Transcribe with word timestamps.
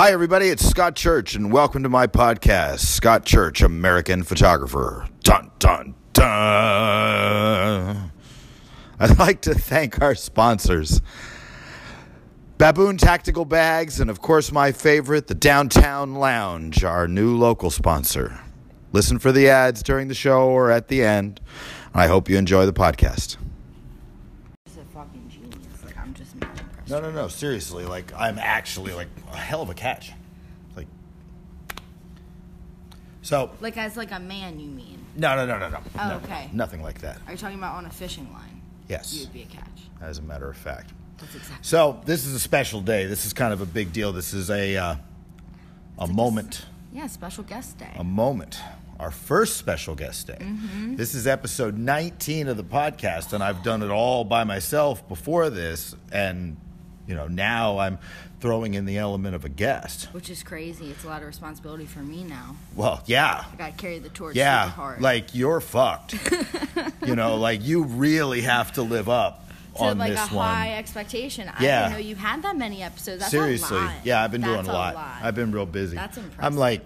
Hi, 0.00 0.12
everybody. 0.12 0.46
It's 0.46 0.66
Scott 0.66 0.96
Church, 0.96 1.34
and 1.34 1.52
welcome 1.52 1.82
to 1.82 1.90
my 1.90 2.06
podcast, 2.06 2.78
Scott 2.78 3.26
Church, 3.26 3.60
American 3.60 4.22
Photographer. 4.22 5.06
Dun, 5.22 5.50
dun, 5.58 5.94
dun. 6.14 6.24
I'd 8.98 9.18
like 9.18 9.42
to 9.42 9.52
thank 9.52 10.00
our 10.00 10.14
sponsors 10.14 11.02
Baboon 12.56 12.96
Tactical 12.96 13.44
Bags, 13.44 14.00
and 14.00 14.08
of 14.08 14.22
course, 14.22 14.50
my 14.50 14.72
favorite, 14.72 15.26
the 15.26 15.34
Downtown 15.34 16.14
Lounge, 16.14 16.82
our 16.82 17.06
new 17.06 17.36
local 17.36 17.68
sponsor. 17.68 18.40
Listen 18.94 19.18
for 19.18 19.32
the 19.32 19.50
ads 19.50 19.82
during 19.82 20.08
the 20.08 20.14
show 20.14 20.48
or 20.48 20.70
at 20.70 20.88
the 20.88 21.04
end. 21.04 21.42
I 21.92 22.06
hope 22.06 22.30
you 22.30 22.38
enjoy 22.38 22.64
the 22.64 22.72
podcast. 22.72 23.36
He's 24.64 24.78
a 24.78 24.84
fucking 24.94 25.28
genius. 25.28 25.84
Like 25.84 25.98
I'm 25.98 26.14
just 26.14 26.36
not 26.36 26.58
impressed. 26.58 26.79
No, 26.90 27.00
no, 27.00 27.10
no. 27.10 27.28
Seriously, 27.28 27.84
like 27.84 28.12
I'm 28.16 28.38
actually 28.38 28.92
like 28.92 29.08
a 29.32 29.36
hell 29.36 29.62
of 29.62 29.70
a 29.70 29.74
catch. 29.74 30.12
Like, 30.76 30.86
so 33.22 33.50
Like 33.60 33.76
as 33.76 33.96
like 33.96 34.12
a 34.12 34.20
man, 34.20 34.58
you 34.58 34.68
mean? 34.68 35.04
no, 35.16 35.36
no, 35.36 35.46
no, 35.46 35.58
no, 35.58 35.68
no. 35.68 35.78
Oh, 35.98 36.08
No, 36.08 36.14
okay. 36.24 36.48
Nothing 36.52 36.82
like 36.82 37.00
that. 37.00 37.18
Are 37.26 37.32
you 37.32 37.38
talking 37.38 37.58
about 37.58 37.76
on 37.76 37.86
a 37.86 37.90
fishing 37.90 38.32
line? 38.32 38.60
Yes, 38.88 39.14
You'd 39.14 39.32
be 39.32 39.42
a 39.42 39.46
catch. 39.46 39.82
as 40.00 40.18
a 40.18 40.22
matter 40.22 40.48
of 40.48 40.56
fact. 40.56 40.92
That's 41.18 41.34
exactly. 41.34 41.58
So 41.62 42.00
this 42.06 42.26
is 42.26 42.34
a 42.34 42.40
special 42.40 42.80
day. 42.80 43.06
This 43.06 43.24
is 43.26 43.32
kind 43.32 43.52
of 43.52 43.60
a 43.60 43.66
big 43.66 43.92
deal. 43.92 44.12
This 44.12 44.32
is 44.34 44.50
a 44.50 44.76
uh, 44.76 44.94
a 45.98 46.06
moment. 46.08 46.64
Yeah, 46.92 47.06
special 47.06 47.44
guest 47.44 47.78
day. 47.78 47.92
A 47.96 48.02
moment. 48.04 48.58
Our 48.98 49.10
first 49.10 49.56
special 49.58 49.94
guest 49.94 50.26
day. 50.26 50.36
Mm-hmm. 50.40 50.96
This 50.96 51.14
is 51.14 51.26
episode 51.26 51.78
19 51.78 52.48
of 52.48 52.56
the 52.56 52.64
podcast, 52.64 53.32
and 53.32 53.42
I've 53.44 53.62
done 53.62 53.82
it 53.82 53.90
all 53.90 54.24
by 54.24 54.44
myself 54.44 55.06
before 55.08 55.48
this. 55.50 55.94
And, 56.12 56.56
you 57.06 57.14
know, 57.14 57.26
now 57.26 57.78
I'm 57.78 57.98
throwing 58.40 58.74
in 58.74 58.84
the 58.86 58.96
element 58.96 59.34
of 59.34 59.44
a 59.44 59.48
guest. 59.48 60.08
which 60.12 60.30
is 60.30 60.42
crazy. 60.42 60.90
It's 60.90 61.04
a 61.04 61.08
lot 61.08 61.20
of 61.20 61.26
responsibility 61.28 61.84
for 61.86 61.98
me 62.00 62.24
now. 62.24 62.56
Well, 62.74 63.02
yeah. 63.06 63.44
I 63.52 63.56
gotta 63.56 63.72
carry 63.72 63.98
the 63.98 64.08
torch 64.08 64.34
Yeah. 64.36 64.68
hard. 64.70 65.00
Like, 65.02 65.34
you're 65.34 65.60
fucked. 65.60 66.14
you 67.06 67.16
know, 67.16 67.36
like, 67.36 67.62
you 67.62 67.84
really 67.84 68.40
have 68.42 68.72
to 68.72 68.82
live 68.82 69.08
up 69.08 69.46
to 69.76 69.82
on 69.82 69.98
like 69.98 70.12
this 70.12 70.30
a 70.30 70.34
one. 70.34 70.46
high 70.54 70.74
expectation. 70.78 71.48
I 71.48 71.62
Yeah. 71.62 71.82
didn't 71.82 71.92
know 71.92 71.98
you 72.08 72.14
had 72.16 72.42
that 72.42 72.56
many 72.56 72.82
episodes. 72.82 73.20
That's 73.20 73.30
Seriously. 73.30 73.82
Yeah, 74.04 74.22
I've 74.22 74.30
been 74.32 74.40
That's 74.40 74.54
doing 74.54 74.66
a 74.68 74.72
lot. 74.72 74.94
lot. 74.94 75.16
I've 75.22 75.34
been 75.34 75.52
real 75.52 75.66
busy. 75.66 75.96
That's 75.96 76.16
impressive. 76.16 76.42
I'm 76.44 76.56
like, 76.56 76.84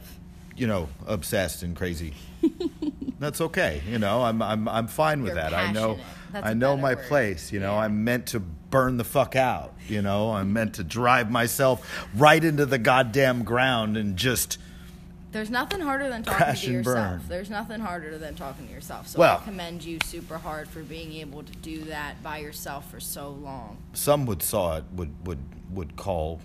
you 0.56 0.66
know, 0.66 0.88
obsessed 1.06 1.62
and 1.62 1.76
crazy. 1.76 2.14
That's 3.20 3.40
okay. 3.40 3.80
You 3.88 3.98
know, 3.98 4.22
I'm 4.22 4.42
I'm 4.42 4.68
I'm 4.68 4.86
fine 4.88 5.22
with 5.22 5.34
You're 5.34 5.42
that. 5.42 5.54
I 5.54 5.72
know 5.72 5.94
passionate. 5.94 6.06
That's 6.32 6.46
I 6.46 6.54
know 6.54 6.76
my 6.76 6.94
word. 6.94 7.04
place, 7.06 7.52
you 7.52 7.60
know. 7.60 7.72
Yeah. 7.74 7.78
I'm 7.80 8.04
meant 8.04 8.26
to 8.28 8.42
burn 8.74 8.96
the 8.96 9.04
fuck 9.04 9.36
out, 9.36 9.72
you 9.88 10.02
know. 10.02 10.32
I'm 10.32 10.52
meant 10.52 10.74
to 10.74 10.84
drive 10.84 11.30
myself 11.30 12.06
right 12.14 12.42
into 12.42 12.66
the 12.66 12.78
goddamn 12.78 13.44
ground 13.44 13.96
and 13.96 14.16
just 14.16 14.58
There's 15.32 15.50
nothing 15.50 15.80
harder 15.80 16.08
than 16.08 16.22
talking 16.24 16.54
to 16.54 16.70
yourself. 16.72 16.84
burn. 16.96 17.22
There's 17.28 17.50
nothing 17.50 17.80
harder 17.80 18.18
than 18.18 18.34
talking 18.34 18.66
to 18.66 18.72
yourself. 18.72 19.08
So 19.08 19.18
Well- 19.20 19.40
I 19.40 19.44
commend 19.44 19.84
you 19.84 19.98
super 20.04 20.38
hard 20.38 20.68
for 20.68 20.82
being 20.82 21.12
able 21.14 21.42
to 21.44 21.52
do 21.58 21.84
that 21.84 22.22
by 22.22 22.38
yourself 22.38 22.90
for 22.90 23.00
so 23.00 23.30
long. 23.30 23.78
some 23.92 24.26
would 24.26 24.42
saw 24.42 24.76
it 24.78 24.84
would 24.92 25.12
would 25.26 25.38
would 25.72 25.96
call 25.96 26.40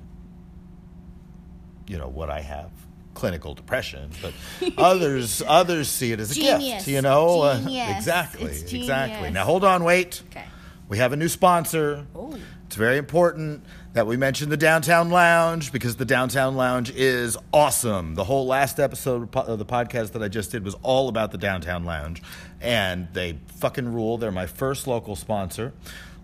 you 1.87 1.97
know 1.97 2.07
what 2.07 2.29
I 2.29 2.41
have 2.41 2.69
clinical 3.15 3.53
depression, 3.53 4.11
but 4.21 4.33
others 4.77 5.41
others 5.47 5.89
see 5.89 6.11
it 6.11 6.19
as 6.19 6.31
a 6.31 6.35
Genius. 6.35 6.59
gift, 6.85 6.87
you 6.87 7.01
know. 7.01 7.41
Uh, 7.49 7.59
exactly, 7.95 8.51
exactly. 8.71 9.31
Now 9.31 9.43
hold 9.45 9.63
on, 9.63 9.83
wait. 9.83 10.21
Okay. 10.29 10.45
We 10.89 10.97
have 10.97 11.13
a 11.13 11.15
new 11.15 11.29
sponsor. 11.29 12.07
Oh. 12.15 12.35
It's 12.65 12.75
very 12.75 12.97
important 12.97 13.63
that 13.93 14.07
we 14.07 14.17
mention 14.17 14.49
the 14.49 14.57
Downtown 14.57 15.11
Lounge 15.11 15.71
because 15.71 15.97
the 15.97 16.05
Downtown 16.05 16.55
Lounge 16.55 16.89
is 16.89 17.37
awesome. 17.53 18.15
The 18.15 18.23
whole 18.23 18.47
last 18.47 18.79
episode 18.79 19.35
of 19.35 19.49
of 19.49 19.59
the 19.59 19.65
podcast 19.65 20.13
that 20.13 20.23
I 20.23 20.27
just 20.27 20.51
did 20.51 20.65
was 20.65 20.75
all 20.81 21.07
about 21.07 21.31
the 21.31 21.37
Downtown 21.37 21.85
Lounge, 21.85 22.23
and 22.59 23.07
they 23.13 23.37
fucking 23.57 23.93
rule. 23.93 24.17
They're 24.17 24.31
my 24.31 24.47
first 24.47 24.87
local 24.87 25.15
sponsor. 25.15 25.73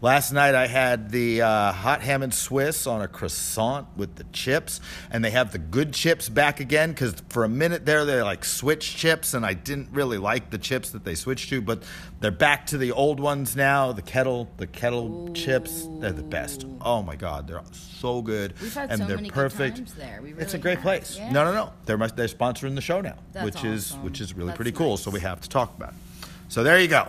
Last 0.06 0.34
night 0.34 0.54
I 0.54 0.68
had 0.68 1.10
the 1.10 1.42
uh, 1.42 1.72
hot 1.72 2.02
ham 2.02 2.22
and 2.22 2.32
Swiss 2.32 2.86
on 2.86 3.02
a 3.02 3.08
croissant 3.08 3.88
with 3.98 4.18
the 4.18 4.24
chips, 4.26 4.80
and 5.10 5.26
they 5.26 5.32
have 5.32 5.52
the 5.52 5.58
good 5.58 5.94
chips 5.94 6.30
back 6.30 6.60
again 6.60 6.92
because 6.92 7.16
for 7.30 7.44
a 7.44 7.50
minute 7.50 7.88
there 7.88 8.06
they 8.06 8.22
like 8.22 8.46
switched 8.46 8.98
chips, 8.98 9.34
and 9.34 9.44
I 9.44 9.54
didn't 9.56 9.90
really 9.92 10.20
like 10.20 10.52
the 10.52 10.60
chips 10.60 10.92
that 10.92 11.06
they 11.06 11.16
switched 11.16 11.50
to, 11.50 11.60
but 11.60 11.82
they're 12.20 12.30
back 12.30 12.68
to 12.68 12.78
the 12.78 12.92
old 12.92 13.20
ones 13.20 13.56
now. 13.56 13.94
The 13.94 14.04
kettle, 14.04 14.48
the 14.58 14.68
kettle 14.68 15.32
chips, 15.34 15.88
they're 15.98 16.12
the 16.12 16.22
best. 16.22 16.68
Oh 16.82 17.02
my 17.02 17.16
god, 17.16 17.48
they're 17.48 17.64
so 17.72 18.22
good, 18.22 18.54
We've 18.62 18.76
had 18.76 18.92
and 18.92 19.02
so 19.02 19.08
they're 19.08 19.32
perfect. 19.32 19.82
We 20.22 20.34
it's 20.34 20.54
a 20.54 20.60
great 20.60 20.76
have. 20.76 20.84
place. 20.84 21.18
Yeah. 21.18 21.32
No, 21.32 21.46
no, 21.46 21.52
no, 21.52 21.74
they're 21.88 21.98
my, 21.98 22.06
they're 22.10 22.28
sponsoring 22.28 22.76
the 22.76 22.82
show 22.82 23.02
now, 23.02 23.18
That's 23.34 23.44
which 23.44 23.64
is 23.64 23.94
which 24.04 24.22
is 24.22 24.36
really 24.36 24.50
That's 24.50 24.58
pretty 24.58 24.72
cool. 24.72 24.92
nice. 24.92 25.02
So 25.02 25.10
we 25.10 25.22
have 25.22 25.42
to 25.42 25.50
talk 25.50 25.76
about 25.76 25.94
it. 25.94 26.28
So 26.50 26.62
there 26.62 26.80
you 26.80 26.90
go, 26.90 27.08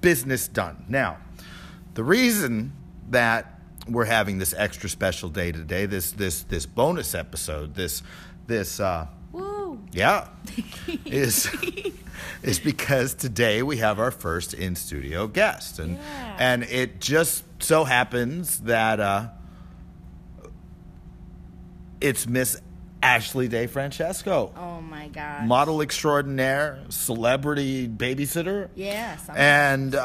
business 0.00 0.48
done. 0.48 0.82
Now, 0.88 1.18
the 1.96 2.04
reason 2.04 2.72
that 3.10 3.60
we're 3.88 4.04
having 4.04 4.38
this 4.38 4.54
extra 4.56 4.88
special 4.88 5.28
day 5.28 5.50
today, 5.52 5.86
this 5.86 6.12
this 6.12 6.42
this 6.44 6.64
bonus 6.66 7.14
episode, 7.14 7.74
this 7.74 8.02
this 8.46 8.78
uh, 8.80 9.06
Woo. 9.32 9.80
yeah, 9.92 10.28
is 11.04 11.48
is 12.42 12.58
because 12.60 13.14
today 13.14 13.62
we 13.62 13.78
have 13.78 13.98
our 13.98 14.10
first 14.10 14.54
in 14.54 14.76
studio 14.76 15.26
guest, 15.26 15.78
and 15.80 15.96
Yeah. 15.96 16.36
and 16.38 16.62
it 16.64 17.00
just 17.00 17.44
so 17.60 17.84
happens 17.84 18.58
that 18.60 19.00
uh, 19.00 19.28
it's 22.00 22.26
Miss 22.28 22.60
Ashley 23.02 23.48
De 23.48 23.66
Francesco, 23.66 24.52
Oh 24.56 24.80
my 24.80 25.08
god. 25.08 25.46
model 25.46 25.80
extraordinaire, 25.80 26.80
celebrity 26.88 27.88
babysitter, 27.88 28.68
yes. 28.74 29.20
And 29.34 29.94
uh, 29.94 29.98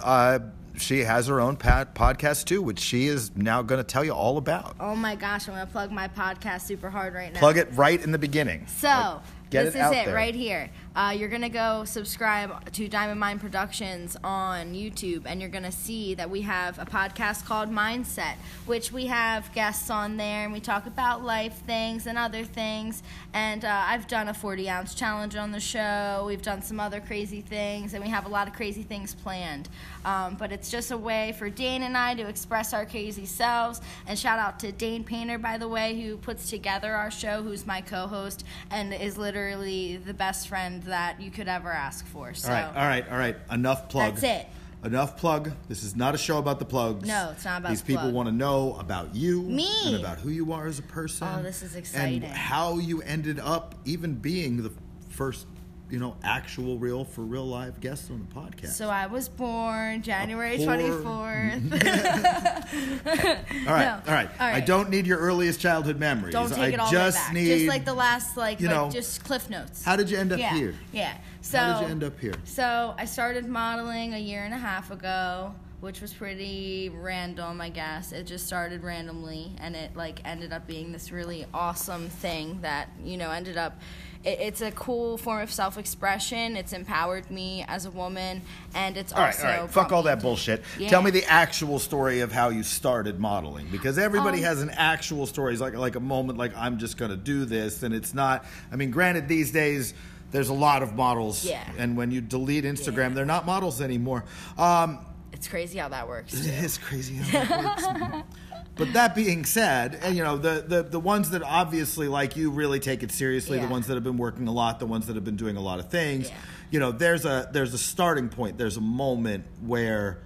uh, 0.00 0.38
she 0.76 1.00
has 1.00 1.26
her 1.26 1.40
own 1.40 1.56
podcast 1.56 2.44
too, 2.46 2.62
which 2.62 2.78
she 2.80 3.06
is 3.06 3.30
now 3.36 3.62
going 3.62 3.78
to 3.78 3.84
tell 3.84 4.04
you 4.04 4.12
all 4.12 4.36
about. 4.38 4.76
oh 4.80 4.94
my 4.96 5.14
gosh, 5.16 5.48
I'm 5.48 5.54
gonna 5.54 5.66
plug 5.66 5.90
my 5.90 6.08
podcast 6.08 6.62
super 6.62 6.90
hard 6.90 7.14
right 7.14 7.32
now. 7.32 7.38
Plug 7.38 7.56
it 7.58 7.68
right 7.72 8.02
in 8.02 8.12
the 8.12 8.18
beginning. 8.18 8.66
So 8.66 9.20
Get 9.50 9.64
this 9.66 9.74
it 9.74 9.78
is 9.80 9.90
it 9.90 10.04
there. 10.06 10.14
right 10.14 10.34
here. 10.34 10.70
Uh, 10.94 11.14
you're 11.16 11.28
gonna 11.30 11.48
go 11.48 11.84
subscribe 11.84 12.70
to 12.70 12.86
Diamond 12.86 13.18
Mind 13.18 13.40
Productions 13.40 14.14
on 14.22 14.74
YouTube, 14.74 15.22
and 15.24 15.40
you're 15.40 15.48
gonna 15.48 15.72
see 15.72 16.14
that 16.14 16.28
we 16.28 16.42
have 16.42 16.78
a 16.78 16.84
podcast 16.84 17.46
called 17.46 17.70
Mindset, 17.70 18.34
which 18.66 18.92
we 18.92 19.06
have 19.06 19.50
guests 19.54 19.88
on 19.88 20.18
there, 20.18 20.44
and 20.44 20.52
we 20.52 20.60
talk 20.60 20.84
about 20.84 21.24
life 21.24 21.54
things 21.66 22.06
and 22.06 22.18
other 22.18 22.44
things. 22.44 23.02
And 23.32 23.64
uh, 23.64 23.84
I've 23.86 24.06
done 24.06 24.28
a 24.28 24.34
40 24.34 24.68
ounce 24.68 24.94
challenge 24.94 25.34
on 25.34 25.50
the 25.50 25.60
show. 25.60 26.24
We've 26.26 26.42
done 26.42 26.60
some 26.60 26.78
other 26.78 27.00
crazy 27.00 27.40
things, 27.40 27.94
and 27.94 28.04
we 28.04 28.10
have 28.10 28.26
a 28.26 28.28
lot 28.28 28.46
of 28.46 28.52
crazy 28.52 28.82
things 28.82 29.14
planned. 29.14 29.70
Um, 30.04 30.34
but 30.34 30.52
it's 30.52 30.70
just 30.70 30.90
a 30.90 30.98
way 30.98 31.34
for 31.38 31.48
Dane 31.48 31.84
and 31.84 31.96
I 31.96 32.14
to 32.16 32.28
express 32.28 32.74
our 32.74 32.84
crazy 32.84 33.24
selves. 33.24 33.80
And 34.06 34.18
shout 34.18 34.38
out 34.38 34.58
to 34.60 34.72
Dane 34.72 35.04
Painter, 35.04 35.38
by 35.38 35.56
the 35.56 35.68
way, 35.68 35.98
who 35.98 36.18
puts 36.18 36.50
together 36.50 36.92
our 36.92 37.10
show, 37.10 37.42
who's 37.42 37.66
my 37.66 37.80
co-host 37.80 38.44
and 38.70 38.92
is 38.92 39.16
literally 39.16 39.96
the 39.96 40.12
best 40.12 40.48
friend 40.48 40.81
that 40.86 41.20
you 41.20 41.30
could 41.30 41.48
ever 41.48 41.70
ask 41.70 42.06
for. 42.06 42.34
So 42.34 42.48
All 42.48 42.54
right, 42.54 42.66
all 42.68 42.86
right, 42.86 43.10
all 43.10 43.18
right. 43.18 43.36
Enough 43.50 43.88
plug. 43.88 44.14
That's 44.14 44.22
it. 44.24 44.46
Enough 44.84 45.16
plug. 45.16 45.52
This 45.68 45.84
is 45.84 45.94
not 45.94 46.14
a 46.14 46.18
show 46.18 46.38
about 46.38 46.58
the 46.58 46.64
plugs. 46.64 47.06
No, 47.06 47.30
it's 47.32 47.44
not 47.44 47.60
about 47.60 47.68
These 47.70 47.82
the 47.82 47.86
people 47.86 48.02
plug. 48.02 48.14
want 48.14 48.28
to 48.28 48.34
know 48.34 48.74
about 48.80 49.14
you 49.14 49.42
Me. 49.42 49.68
and 49.86 49.96
about 49.96 50.18
who 50.18 50.30
you 50.30 50.52
are 50.52 50.66
as 50.66 50.80
a 50.80 50.82
person. 50.82 51.28
Oh, 51.30 51.40
this 51.42 51.62
is 51.62 51.76
exciting. 51.76 52.24
And 52.24 52.32
how 52.32 52.78
you 52.78 53.00
ended 53.02 53.38
up 53.38 53.76
even 53.84 54.14
being 54.16 54.62
the 54.62 54.72
first, 55.08 55.46
you 55.92 55.98
know, 55.98 56.16
actual 56.24 56.78
real 56.78 57.04
for 57.04 57.20
real 57.20 57.44
live 57.44 57.78
guests 57.80 58.10
on 58.10 58.26
the 58.26 58.34
podcast. 58.34 58.70
So 58.70 58.88
I 58.88 59.06
was 59.06 59.28
born 59.28 60.00
January 60.00 60.56
24th. 60.56 61.04
all 63.06 63.12
right, 63.12 63.66
no. 63.66 64.00
all 64.06 64.14
right. 64.14 64.30
All 64.40 64.46
I 64.46 64.60
don't 64.60 64.88
need 64.88 65.06
your 65.06 65.18
earliest 65.18 65.60
childhood 65.60 66.00
memories. 66.00 66.32
Don't 66.32 66.48
take 66.48 66.58
I 66.58 66.68
it 66.68 66.80
all 66.80 66.90
just 66.90 67.18
back. 67.18 67.34
need 67.34 67.58
just 67.58 67.66
like 67.66 67.84
the 67.84 67.92
last, 67.92 68.38
like, 68.38 68.58
you 68.58 68.68
like 68.68 68.76
know, 68.76 68.90
just 68.90 69.22
cliff 69.22 69.50
notes. 69.50 69.84
How 69.84 69.94
did 69.94 70.08
you 70.08 70.16
end 70.16 70.32
up 70.32 70.38
yeah, 70.38 70.54
here? 70.54 70.74
Yeah. 70.92 71.14
So 71.42 71.58
How 71.58 71.80
did 71.80 71.86
you 71.86 71.90
end 71.90 72.04
up 72.04 72.18
here? 72.18 72.34
So 72.44 72.94
I 72.96 73.04
started 73.04 73.46
modeling 73.46 74.14
a 74.14 74.18
year 74.18 74.44
and 74.44 74.54
a 74.54 74.58
half 74.58 74.90
ago, 74.90 75.54
which 75.80 76.00
was 76.00 76.14
pretty 76.14 76.88
random, 76.88 77.60
I 77.60 77.68
guess. 77.68 78.12
It 78.12 78.24
just 78.24 78.46
started 78.46 78.82
randomly, 78.82 79.52
and 79.58 79.76
it 79.76 79.94
like 79.94 80.22
ended 80.24 80.54
up 80.54 80.66
being 80.66 80.92
this 80.92 81.12
really 81.12 81.44
awesome 81.52 82.08
thing 82.08 82.60
that 82.62 82.88
you 83.04 83.18
know 83.18 83.30
ended 83.30 83.58
up. 83.58 83.78
It, 84.24 84.38
it's 84.40 84.60
a 84.60 84.70
cool 84.72 85.18
form 85.18 85.40
of 85.40 85.50
self-expression. 85.50 86.56
It's 86.56 86.72
empowered 86.72 87.30
me 87.30 87.64
as 87.68 87.86
a 87.86 87.90
woman, 87.90 88.42
and 88.74 88.96
it's 88.96 89.12
All 89.12 89.20
right, 89.20 89.26
also 89.34 89.46
all 89.46 89.60
right. 89.62 89.70
Fuck 89.70 89.92
all 89.92 90.02
that 90.04 90.22
bullshit. 90.22 90.62
Yeah. 90.78 90.88
Tell 90.88 91.02
me 91.02 91.10
the 91.10 91.24
actual 91.24 91.78
story 91.78 92.20
of 92.20 92.32
how 92.32 92.48
you 92.50 92.62
started 92.62 93.18
modeling, 93.18 93.66
because 93.70 93.98
everybody 93.98 94.38
Um, 94.38 94.44
has 94.44 94.62
an 94.62 94.70
actual 94.70 95.26
story. 95.26 95.52
It's 95.52 95.60
like 95.62 95.74
like 95.74 95.96
a 95.96 96.00
moment, 96.00 96.38
like 96.38 96.56
I'm 96.56 96.78
just 96.78 96.96
gonna 96.96 97.16
do 97.16 97.44
this, 97.44 97.82
and 97.82 97.94
it's 97.94 98.14
not. 98.14 98.44
I 98.72 98.76
mean, 98.76 98.90
granted, 98.90 99.28
these 99.28 99.50
days 99.50 99.94
there's 100.30 100.48
a 100.48 100.54
lot 100.54 100.82
of 100.82 100.94
models, 100.94 101.44
Yeah. 101.44 101.62
and 101.76 101.94
when 101.96 102.10
you 102.10 102.20
delete 102.22 102.64
Instagram, 102.64 103.08
Yeah. 103.10 103.14
they're 103.16 103.24
not 103.26 103.44
models 103.44 103.80
anymore. 103.82 104.24
Um, 104.56 104.98
It's 105.32 105.46
crazy 105.48 105.78
how 105.78 105.88
that 105.90 106.08
works. 106.08 106.32
it 106.46 106.64
is 106.64 106.78
crazy 106.78 107.16
how 107.16 107.44
that 107.44 107.64
works. 107.64 108.28
But 108.74 108.94
that 108.94 109.14
being 109.14 109.44
said, 109.44 109.98
and 110.02 110.16
you 110.16 110.22
know 110.24 110.38
the, 110.38 110.64
the 110.66 110.82
the 110.82 110.98
ones 111.00 111.30
that 111.30 111.42
obviously 111.42 112.08
like 112.08 112.36
you 112.36 112.50
really 112.50 112.80
take 112.80 113.02
it 113.02 113.10
seriously, 113.12 113.58
Yeah. 113.58 113.66
the 113.66 113.70
ones 113.72 113.86
that 113.88 113.94
have 113.94 114.04
been 114.04 114.16
working 114.16 114.48
a 114.48 114.52
lot, 114.52 114.78
the 114.80 114.86
ones 114.86 115.06
that 115.08 115.14
have 115.16 115.24
been 115.24 115.36
doing 115.36 115.56
a 115.56 115.60
lot 115.60 115.78
of 115.78 115.90
things. 115.90 116.28
Yeah. 116.28 116.36
You 116.70 116.80
know, 116.80 116.90
there's 116.92 117.24
a 117.26 117.48
there's 117.52 117.74
a 117.74 117.78
starting 117.78 118.28
point. 118.30 118.56
There's 118.56 118.78
a 118.78 118.80
moment 118.82 119.44
where 119.60 120.22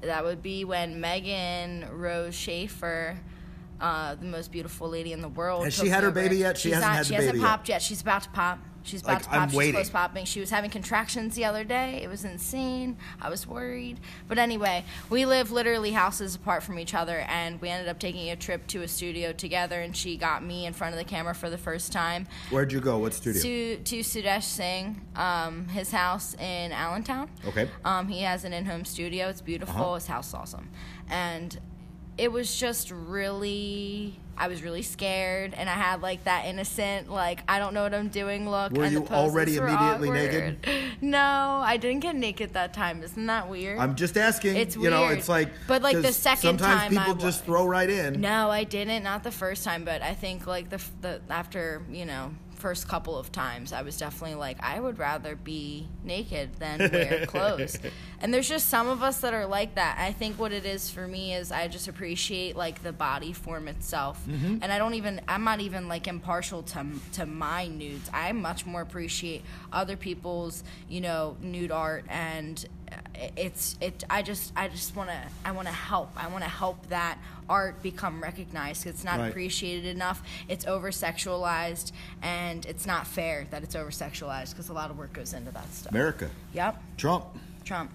That 0.00 0.24
would 0.24 0.42
be 0.42 0.64
when 0.64 1.00
Megan 1.02 1.86
Rose 1.92 2.34
Schaefer, 2.34 3.20
uh, 3.80 4.14
the 4.14 4.24
most 4.24 4.52
beautiful 4.52 4.88
lady 4.88 5.12
in 5.12 5.20
the 5.20 5.28
world. 5.28 5.64
Has 5.64 5.74
she 5.74 5.88
had 5.88 6.02
her 6.02 6.10
baby 6.10 6.36
yet? 6.38 6.56
She 6.56 6.68
She's 6.68 6.74
hasn't 6.76 6.90
not, 6.90 6.96
had 6.96 7.06
she 7.06 7.14
hasn't 7.14 7.32
baby 7.32 7.42
yet. 7.42 7.46
popped 7.48 7.68
yet. 7.68 7.82
She's 7.82 8.00
about 8.00 8.22
to 8.22 8.30
pop. 8.30 8.58
She's 8.86 9.02
about 9.02 9.14
Like, 9.14 9.22
to 9.24 9.28
pop. 9.28 9.38
I'm 9.40 9.48
She's 9.48 9.56
waiting. 9.58 9.74
close 9.74 9.90
popping. 9.90 10.24
She 10.24 10.40
was 10.40 10.50
having 10.50 10.70
contractions 10.70 11.34
the 11.34 11.44
other 11.44 11.64
day. 11.64 12.00
It 12.02 12.08
was 12.08 12.24
insane. 12.24 12.96
I 13.20 13.28
was 13.28 13.46
worried. 13.46 13.98
But 14.28 14.38
anyway, 14.38 14.84
we 15.10 15.26
live 15.26 15.50
literally 15.50 15.90
houses 15.90 16.34
apart 16.36 16.62
from 16.62 16.78
each 16.78 16.94
other, 16.94 17.18
and 17.28 17.60
we 17.60 17.68
ended 17.68 17.88
up 17.88 17.98
taking 17.98 18.30
a 18.30 18.36
trip 18.36 18.66
to 18.68 18.82
a 18.82 18.88
studio 18.88 19.32
together. 19.32 19.80
And 19.80 19.96
she 19.96 20.16
got 20.16 20.44
me 20.44 20.66
in 20.66 20.72
front 20.72 20.94
of 20.94 20.98
the 20.98 21.04
camera 21.04 21.34
for 21.34 21.50
the 21.50 21.58
first 21.58 21.92
time. 21.92 22.26
where'd 22.50 22.72
you 22.72 22.80
go? 22.80 22.98
What 22.98 23.14
studio? 23.14 23.42
To 23.42 23.76
to 23.78 23.98
Sudesh 24.00 24.44
Singh, 24.44 25.00
um, 25.16 25.66
his 25.68 25.90
house 25.90 26.34
in 26.34 26.72
Allentown. 26.72 27.28
Okay. 27.46 27.68
Um, 27.84 28.08
he 28.08 28.20
has 28.22 28.44
an 28.44 28.52
in-home 28.52 28.84
studio. 28.84 29.28
It's 29.28 29.40
beautiful. 29.40 29.74
Uh-huh. 29.82 29.94
His 29.94 30.06
house 30.06 30.28
is 30.28 30.34
awesome, 30.34 30.68
and 31.10 31.58
it 32.18 32.32
was 32.32 32.56
just 32.56 32.90
really. 32.90 34.20
I 34.38 34.48
was 34.48 34.62
really 34.62 34.82
scared, 34.82 35.54
and 35.54 35.66
I 35.66 35.72
had 35.72 36.02
like 36.02 36.24
that 36.24 36.44
innocent, 36.44 37.10
like 37.10 37.40
I 37.48 37.58
don't 37.58 37.72
know 37.72 37.84
what 37.84 37.94
I'm 37.94 38.08
doing 38.08 38.48
look. 38.48 38.70
Were 38.72 38.84
and 38.84 38.94
the 38.94 39.00
you 39.00 39.06
already 39.08 39.58
were 39.58 39.66
immediately 39.66 40.08
awkward. 40.10 40.66
naked? 40.66 40.92
No, 41.00 41.60
I 41.62 41.76
didn't 41.76 42.00
get 42.00 42.16
naked 42.16 42.52
that 42.54 42.72
time. 42.74 43.02
Isn't 43.02 43.26
that 43.26 43.48
weird? 43.48 43.78
I'm 43.78 43.94
just 43.96 44.16
asking. 44.16 44.56
It's 44.56 44.76
you 44.76 44.90
know, 44.90 45.02
weird. 45.02 45.18
it's 45.18 45.28
like 45.28 45.50
But, 45.66 45.82
like, 45.82 46.00
the 46.00 46.12
second 46.12 46.58
sometimes 46.58 46.80
time 46.80 46.90
people 46.90 47.14
I 47.14 47.28
just 47.28 47.44
throw 47.44 47.66
right 47.66 47.88
in. 47.88 48.20
No, 48.20 48.50
I 48.50 48.64
didn't. 48.64 49.02
Not 49.02 49.22
the 49.22 49.30
first 49.30 49.62
time, 49.64 49.84
but 49.84 50.02
I 50.02 50.14
think 50.14 50.46
like 50.46 50.68
the 50.70 50.82
the 51.00 51.20
after 51.30 51.82
you 51.90 52.04
know 52.04 52.34
first 52.66 52.88
couple 52.88 53.16
of 53.16 53.30
times, 53.30 53.72
I 53.72 53.82
was 53.82 53.96
definitely 53.96 54.34
like 54.34 54.56
I 54.60 54.80
would 54.80 54.98
rather 54.98 55.36
be 55.36 55.86
naked 56.02 56.48
than 56.58 56.78
wear 56.92 57.24
clothes. 57.26 57.78
And 58.20 58.34
there's 58.34 58.48
just 58.48 58.66
some 58.68 58.88
of 58.88 59.04
us 59.04 59.20
that 59.20 59.32
are 59.34 59.46
like 59.46 59.76
that. 59.76 59.98
I 60.00 60.10
think 60.10 60.36
what 60.36 60.50
it 60.50 60.66
is 60.66 60.90
for 60.90 61.06
me 61.06 61.32
is 61.32 61.52
I 61.52 61.68
just 61.68 61.86
appreciate 61.86 62.56
like 62.56 62.82
the 62.82 62.92
body 62.92 63.32
form 63.32 63.68
itself, 63.68 64.16
Mm-hmm. 64.26 64.58
and 64.62 64.72
I 64.72 64.78
don't 64.78 64.94
even 64.94 65.20
I'm 65.28 65.44
not 65.44 65.60
even 65.60 65.86
like 65.86 66.08
impartial 66.08 66.64
to 66.64 66.84
to 67.12 67.24
my 67.26 67.68
nudes. 67.68 68.10
I 68.12 68.32
much 68.32 68.66
more 68.66 68.80
appreciate 68.80 69.42
other 69.72 69.96
people's 69.96 70.64
you 70.88 71.00
know 71.00 71.36
nude 71.40 71.70
art 71.70 72.04
and 72.08 72.64
it's 73.36 73.76
it 73.80 74.04
i 74.10 74.22
just 74.22 74.52
i 74.56 74.68
just 74.68 74.94
want 74.94 75.08
to 75.08 75.18
i 75.44 75.50
want 75.50 75.66
to 75.66 75.72
help. 75.74 76.10
I 76.16 76.28
want 76.28 76.44
to 76.44 76.50
help 76.50 76.86
that 76.88 77.18
art 77.48 77.82
become 77.82 78.22
recognized 78.22 78.86
it's 78.86 79.04
not 79.04 79.18
Right. 79.18 79.28
appreciated 79.30 79.86
enough. 79.86 80.22
It's 80.48 80.66
over 80.66 80.90
sexualized 80.90 81.92
and 82.22 82.64
it's 82.66 82.86
not 82.86 83.06
fair 83.06 83.46
that 83.50 83.62
it's 83.62 83.74
over 83.76 83.90
sexualized 83.90 84.50
because 84.50 84.68
a 84.68 84.72
lot 84.72 84.90
of 84.90 84.98
work 84.98 85.12
goes 85.12 85.32
into 85.32 85.50
that 85.52 85.72
stuff. 85.72 85.92
America, 85.92 86.30
yep 86.52 86.80
Trump. 86.96 87.24
trump 87.64 87.90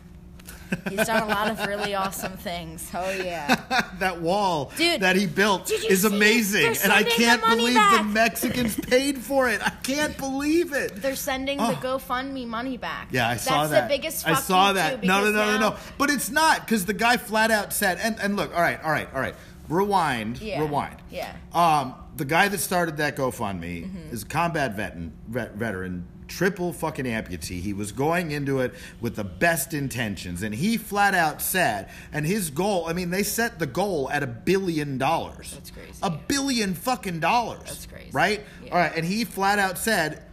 he's 0.89 1.05
done 1.07 1.23
a 1.23 1.27
lot 1.27 1.49
of 1.49 1.65
really 1.67 1.93
awesome 1.95 2.33
things 2.37 2.89
oh 2.93 3.09
yeah 3.11 3.55
that 3.99 4.21
wall 4.21 4.71
Dude, 4.77 5.01
that 5.01 5.15
he 5.15 5.25
built 5.25 5.69
is 5.71 6.05
amazing, 6.05 6.75
and 6.83 6.91
I 6.91 7.03
can't 7.03 7.41
money 7.41 7.57
believe 7.57 7.75
the. 7.97 8.03
Mexicans 8.03 8.75
paid 8.89 9.17
for 9.17 9.49
it. 9.49 9.61
I 9.65 9.69
can't 9.83 10.17
believe 10.17 10.73
it. 10.73 10.95
they're 11.01 11.15
sending 11.15 11.59
Oh. 11.59 11.71
the 11.71 11.75
gofundme 11.77 12.47
money 12.47 12.77
back 12.77 13.07
Yeah, 13.11 13.27
I 13.29 13.37
saw 13.37 13.59
That's 13.61 13.71
that. 13.71 13.81
the 13.89 13.95
biggest 13.95 14.27
I 14.27 14.33
saw 14.35 14.73
that. 14.73 15.01
too, 15.01 15.07
no, 15.07 15.21
no, 15.21 15.31
because 15.31 15.35
no, 15.35 15.59
no, 15.59 15.69
no. 15.71 15.75
But 15.97 16.09
it's 16.09 16.29
not 16.29 16.61
because 16.61 16.85
the 16.85 16.93
guy 16.93 17.17
flat 17.17 17.51
out 17.51 17.73
said. 17.73 17.99
And 18.01 18.19
and 18.19 18.35
look, 18.35 18.53
all 18.55 18.61
right, 18.61 18.81
all 18.83 18.91
right, 18.91 19.07
all 19.13 19.19
right. 19.19 19.35
Rewind, 19.69 20.41
Yeah, 20.41 20.61
rewind. 20.61 20.97
yeah. 21.09 21.33
Um, 21.53 21.95
the 22.17 22.25
guy 22.25 22.47
that 22.49 22.57
started 22.59 22.97
that 22.97 23.15
GoFundMe 23.15 23.85
Mm-hmm. 23.85 24.13
is 24.13 24.23
a 24.23 24.25
combat 24.25 24.75
veteran, 24.75 25.13
vet, 25.29 25.53
veteran, 25.55 26.05
triple 26.31 26.71
fucking 26.71 27.05
amputee. 27.05 27.61
He 27.61 27.73
was 27.73 27.91
going 27.91 28.31
into 28.31 28.59
it 28.61 28.73
with 29.01 29.15
the 29.15 29.23
best 29.23 29.73
intentions, 29.73 30.41
and 30.43 30.55
he 30.55 30.77
flat 30.77 31.13
out 31.13 31.41
said, 31.41 31.89
and 32.13 32.25
his 32.25 32.49
goal. 32.49 32.87
I 32.87 32.93
mean, 32.93 33.09
they 33.09 33.23
set 33.23 33.59
the 33.59 33.67
goal 33.67 34.09
at 34.11 34.23
a 34.23 34.27
billion 34.27 34.97
dollars. 34.97 35.51
That's 35.51 35.71
crazy. 35.71 35.93
A 36.01 36.09
billion 36.09 36.73
fucking 36.73 37.19
dollars. 37.19 37.63
That's 37.65 37.85
crazy. 37.85 38.09
Right. 38.11 38.41
Yeah. 38.63 38.71
All 38.71 38.77
right, 38.79 38.95
and 38.95 39.05
he 39.05 39.25
flat 39.25 39.59
out 39.59 39.77
said 39.77 40.23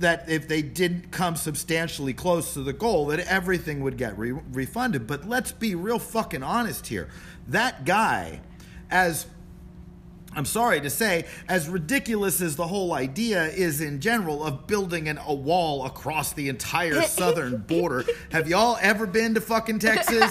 that 0.00 0.28
if 0.28 0.48
they 0.48 0.62
didn't 0.62 1.10
come 1.10 1.36
substantially 1.36 2.12
close 2.12 2.54
to 2.54 2.62
the 2.62 2.72
goal, 2.72 3.06
that 3.06 3.20
everything 3.20 3.80
would 3.80 3.96
get 3.96 4.18
re- 4.18 4.32
refunded. 4.52 5.06
But 5.06 5.28
let's 5.28 5.52
be 5.52 5.74
real 5.74 5.98
fucking 5.98 6.42
honest 6.42 6.88
here. 6.88 7.08
That 7.48 7.84
guy, 7.84 8.40
as 8.90 9.26
I'm 10.36 10.44
sorry 10.44 10.82
to 10.82 10.90
say, 10.90 11.24
as 11.48 11.66
ridiculous 11.66 12.42
as 12.42 12.56
the 12.56 12.66
whole 12.66 12.92
idea 12.92 13.46
is 13.46 13.80
in 13.80 14.00
general 14.00 14.44
of 14.44 14.66
building 14.66 15.08
an, 15.08 15.18
a 15.26 15.34
wall 15.34 15.86
across 15.86 16.34
the 16.34 16.50
entire 16.50 17.02
southern 17.08 17.56
border, 17.62 18.04
have 18.30 18.46
y'all 18.46 18.76
ever 18.82 19.06
been 19.06 19.32
to 19.34 19.40
fucking 19.40 19.78
Texas? 19.78 20.30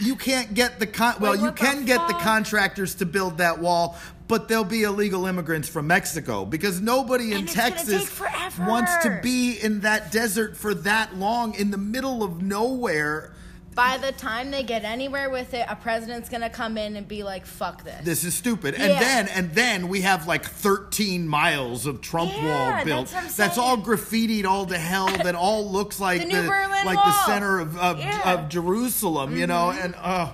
You 0.00 0.16
can't 0.16 0.54
get 0.54 0.78
the 0.78 0.86
con- 0.86 1.16
well, 1.20 1.36
you 1.36 1.42
what 1.42 1.56
the 1.56 1.64
can 1.64 1.84
get 1.84 2.08
the 2.08 2.14
contractors 2.14 2.94
to 2.96 3.06
build 3.06 3.38
that 3.38 3.58
wall, 3.58 3.98
but 4.28 4.48
they'll 4.48 4.64
be 4.64 4.84
illegal 4.84 5.26
immigrants 5.26 5.68
from 5.68 5.86
Mexico 5.86 6.44
because 6.44 6.80
nobody 6.80 7.32
in 7.32 7.38
And 7.40 7.48
it's 7.48 7.54
gonna 7.54 7.70
Texas 7.70 8.58
wants 8.58 8.96
to 9.02 9.20
be 9.22 9.58
in 9.58 9.80
that 9.80 10.12
desert 10.12 10.56
for 10.56 10.72
that 10.74 11.16
long 11.16 11.54
in 11.54 11.70
the 11.70 11.78
middle 11.78 12.22
of 12.22 12.42
nowhere. 12.42 13.34
By 13.76 13.98
the 13.98 14.10
time 14.10 14.50
they 14.50 14.62
get 14.62 14.84
anywhere 14.84 15.28
with 15.28 15.52
it, 15.52 15.66
a 15.68 15.76
president's 15.76 16.30
gonna 16.30 16.48
come 16.48 16.78
in 16.78 16.96
and 16.96 17.06
be 17.06 17.22
like, 17.22 17.44
"Fuck 17.44 17.84
this." 17.84 18.02
This 18.04 18.24
is 18.24 18.34
stupid. 18.34 18.74
And 18.74 18.94
Yeah. 18.94 18.98
then 18.98 19.28
and 19.28 19.52
then 19.54 19.88
we 19.88 20.00
have 20.00 20.26
like 20.26 20.46
13 20.46 21.28
miles 21.28 21.84
of 21.84 22.00
Trump 22.00 22.32
Yeah, 22.34 22.76
wall 22.76 22.84
built. 22.86 23.08
that's 23.36 23.38
what 23.38 23.58
I'm 23.58 23.60
all 23.60 23.76
graffitied 23.76 24.46
all 24.46 24.64
to 24.66 24.78
hell 24.78 25.08
that 25.22 25.34
all 25.34 25.70
looks 25.70 26.00
like 26.00 26.22
The 26.22 26.26
New 26.26 26.48
Berlin 26.48 26.86
like 26.86 26.98
the 27.04 27.26
center 27.26 27.58
of 27.60 27.76
of, 27.76 28.00
Yeah. 28.00 28.12
Mm-hmm. 28.18 28.48
Jerusalem, 28.48 29.36
you 29.36 29.46
know, 29.46 29.70
and 29.70 29.94
uh 30.02 30.30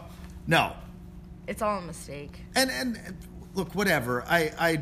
no. 0.46 0.74
It's 1.48 1.60
all 1.62 1.78
a 1.78 1.82
mistake. 1.82 2.38
And 2.54 2.70
and 2.70 2.98
look, 3.54 3.74
whatever. 3.74 4.24
I 4.30 4.52
I 4.56 4.80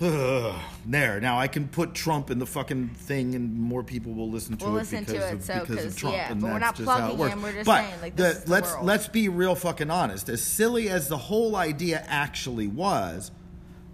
there 0.00 1.20
now 1.20 1.38
I 1.38 1.46
can 1.48 1.68
put 1.68 1.94
Trump 1.94 2.30
in 2.30 2.38
the 2.38 2.46
fucking 2.46 2.88
thing, 2.90 3.34
and 3.34 3.54
more 3.58 3.82
people 3.82 4.12
will 4.12 4.30
listen 4.30 4.56
to 4.56 4.64
We'll 4.64 4.74
it 4.76 4.80
listen 4.80 5.04
to 5.04 5.12
because 5.12 5.30
it, 5.30 5.34
of 5.34 5.42
so- 5.44 5.60
because 5.60 5.84
of 5.84 5.96
Trump, 5.96 6.16
yeah, 6.16 6.32
and 6.32 6.40
but 6.40 6.50
we're 6.52 6.58
not 6.58 6.76
just 6.76 6.88
how 6.88 6.96
it 7.12 7.16
plugging 7.16 7.32
him, 7.38 7.42
we're 7.42 7.52
just 7.52 7.66
but 7.66 7.82
saying, 7.84 8.00
like, 8.02 8.16
the- 8.16 8.28
is 8.30 8.44
the 8.44 8.50
let's 8.50 8.72
world. 8.72 8.86
let's 8.86 9.08
be 9.08 9.28
real 9.28 9.54
fucking 9.54 9.90
honest. 9.90 10.28
As 10.28 10.42
silly 10.42 10.88
as 10.88 11.08
the 11.08 11.16
whole 11.16 11.56
idea 11.56 12.04
actually 12.08 12.66
was, 12.66 13.30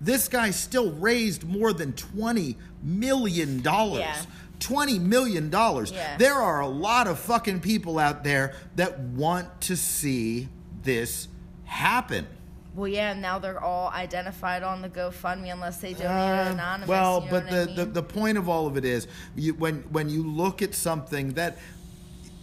this 0.00 0.28
guy 0.28 0.50
still 0.50 0.92
raised 0.92 1.44
more 1.44 1.72
than 1.72 1.92
twenty 1.92 2.56
million 2.82 3.60
dollars. 3.60 4.00
Yeah. 4.00 4.22
Twenty 4.58 4.98
million 4.98 5.48
dollars. 5.50 5.90
Yeah. 5.92 6.16
There 6.18 6.34
are 6.34 6.60
a 6.60 6.68
lot 6.68 7.06
of 7.06 7.18
fucking 7.18 7.60
people 7.60 7.98
out 7.98 8.24
there 8.24 8.54
that 8.76 8.98
want 9.00 9.60
to 9.62 9.76
see 9.76 10.48
this 10.82 11.28
happen. 11.64 12.26
Well, 12.74 12.88
yeah, 12.88 13.14
now 13.14 13.38
they're 13.38 13.62
all 13.62 13.90
identified 13.90 14.62
on 14.62 14.80
the 14.80 14.88
GoFundMe 14.88 15.52
unless 15.52 15.78
they 15.78 15.92
donate 15.92 16.08
Uh, 16.48 16.52
anonymous. 16.52 16.88
well, 16.88 17.20
you 17.20 17.24
know 17.26 17.30
but 17.30 17.50
the, 17.50 17.60
I 17.62 17.74
the 17.74 17.84
the 17.86 18.02
point 18.02 18.38
of 18.38 18.48
all 18.48 18.66
of 18.66 18.76
it 18.76 18.84
is, 18.84 19.08
you, 19.34 19.54
when 19.54 19.82
when 19.90 20.08
you 20.08 20.22
look 20.22 20.62
at 20.62 20.74
something 20.74 21.32
that, 21.34 21.58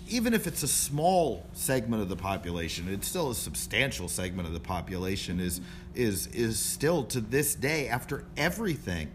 even 0.10 0.34
if 0.34 0.46
it's 0.46 0.64
a 0.64 0.68
small 0.68 1.46
segment 1.54 2.02
of 2.02 2.10
the 2.10 2.16
population, 2.18 2.88
it's 2.90 3.08
still 3.08 3.32
a 3.32 3.36
substantial 3.36 4.10
segment 4.10 4.48
of 4.48 4.54
the 4.54 4.60
population. 4.60 5.40
Is 5.40 5.62
is 5.96 6.28
is 6.28 6.60
still 6.60 7.04
to 7.06 7.22
this 7.22 7.56
day 7.56 7.88
after 7.88 8.26
everything 8.36 9.12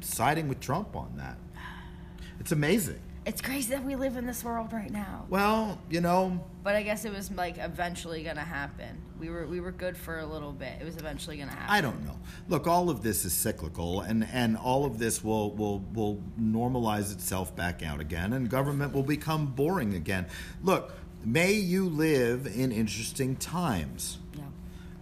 siding 0.00 0.48
with 0.48 0.60
Trump 0.60 0.94
on 0.94 1.12
that. 1.16 1.38
It's 2.38 2.52
amazing. 2.52 3.00
It's 3.26 3.40
crazy 3.40 3.70
that 3.70 3.84
we 3.84 3.96
live 3.96 4.16
in 4.16 4.26
this 4.26 4.44
world 4.44 4.72
right 4.72 4.90
now. 4.90 5.24
Well, 5.30 5.78
you 5.88 6.00
know, 6.00 6.44
But 6.62 6.76
I 6.76 6.82
guess 6.82 7.04
it 7.04 7.12
was 7.12 7.30
like 7.30 7.56
eventually 7.58 8.22
gonna 8.22 8.42
happen. 8.42 9.00
We 9.18 9.30
were 9.30 9.46
we 9.46 9.60
were 9.60 9.72
good 9.72 9.96
for 9.96 10.18
a 10.18 10.26
little 10.26 10.52
bit. 10.52 10.72
It 10.80 10.84
was 10.84 10.96
eventually 10.96 11.38
gonna 11.38 11.52
happen. 11.52 11.70
I 11.70 11.80
don't 11.80 12.04
know. 12.04 12.18
Look, 12.48 12.66
all 12.66 12.90
of 12.90 13.02
this 13.02 13.24
is 13.24 13.32
cyclical, 13.32 14.02
and, 14.02 14.26
and 14.32 14.56
all 14.56 14.84
of 14.84 14.98
this 14.98 15.24
will, 15.24 15.52
will 15.52 15.82
will 15.94 16.20
normalize 16.40 17.12
itself 17.12 17.54
back 17.56 17.82
out 17.82 18.00
again, 18.00 18.32
and 18.34 18.50
government 18.50 18.92
will 18.92 19.02
become 19.02 19.46
boring 19.46 19.94
again. 19.94 20.26
Look, 20.62 20.92
may 21.24 21.52
you 21.52 21.88
live 21.88 22.46
in 22.46 22.72
interesting 22.72 23.36
times, 23.36 24.18
Yeah. 24.36 24.42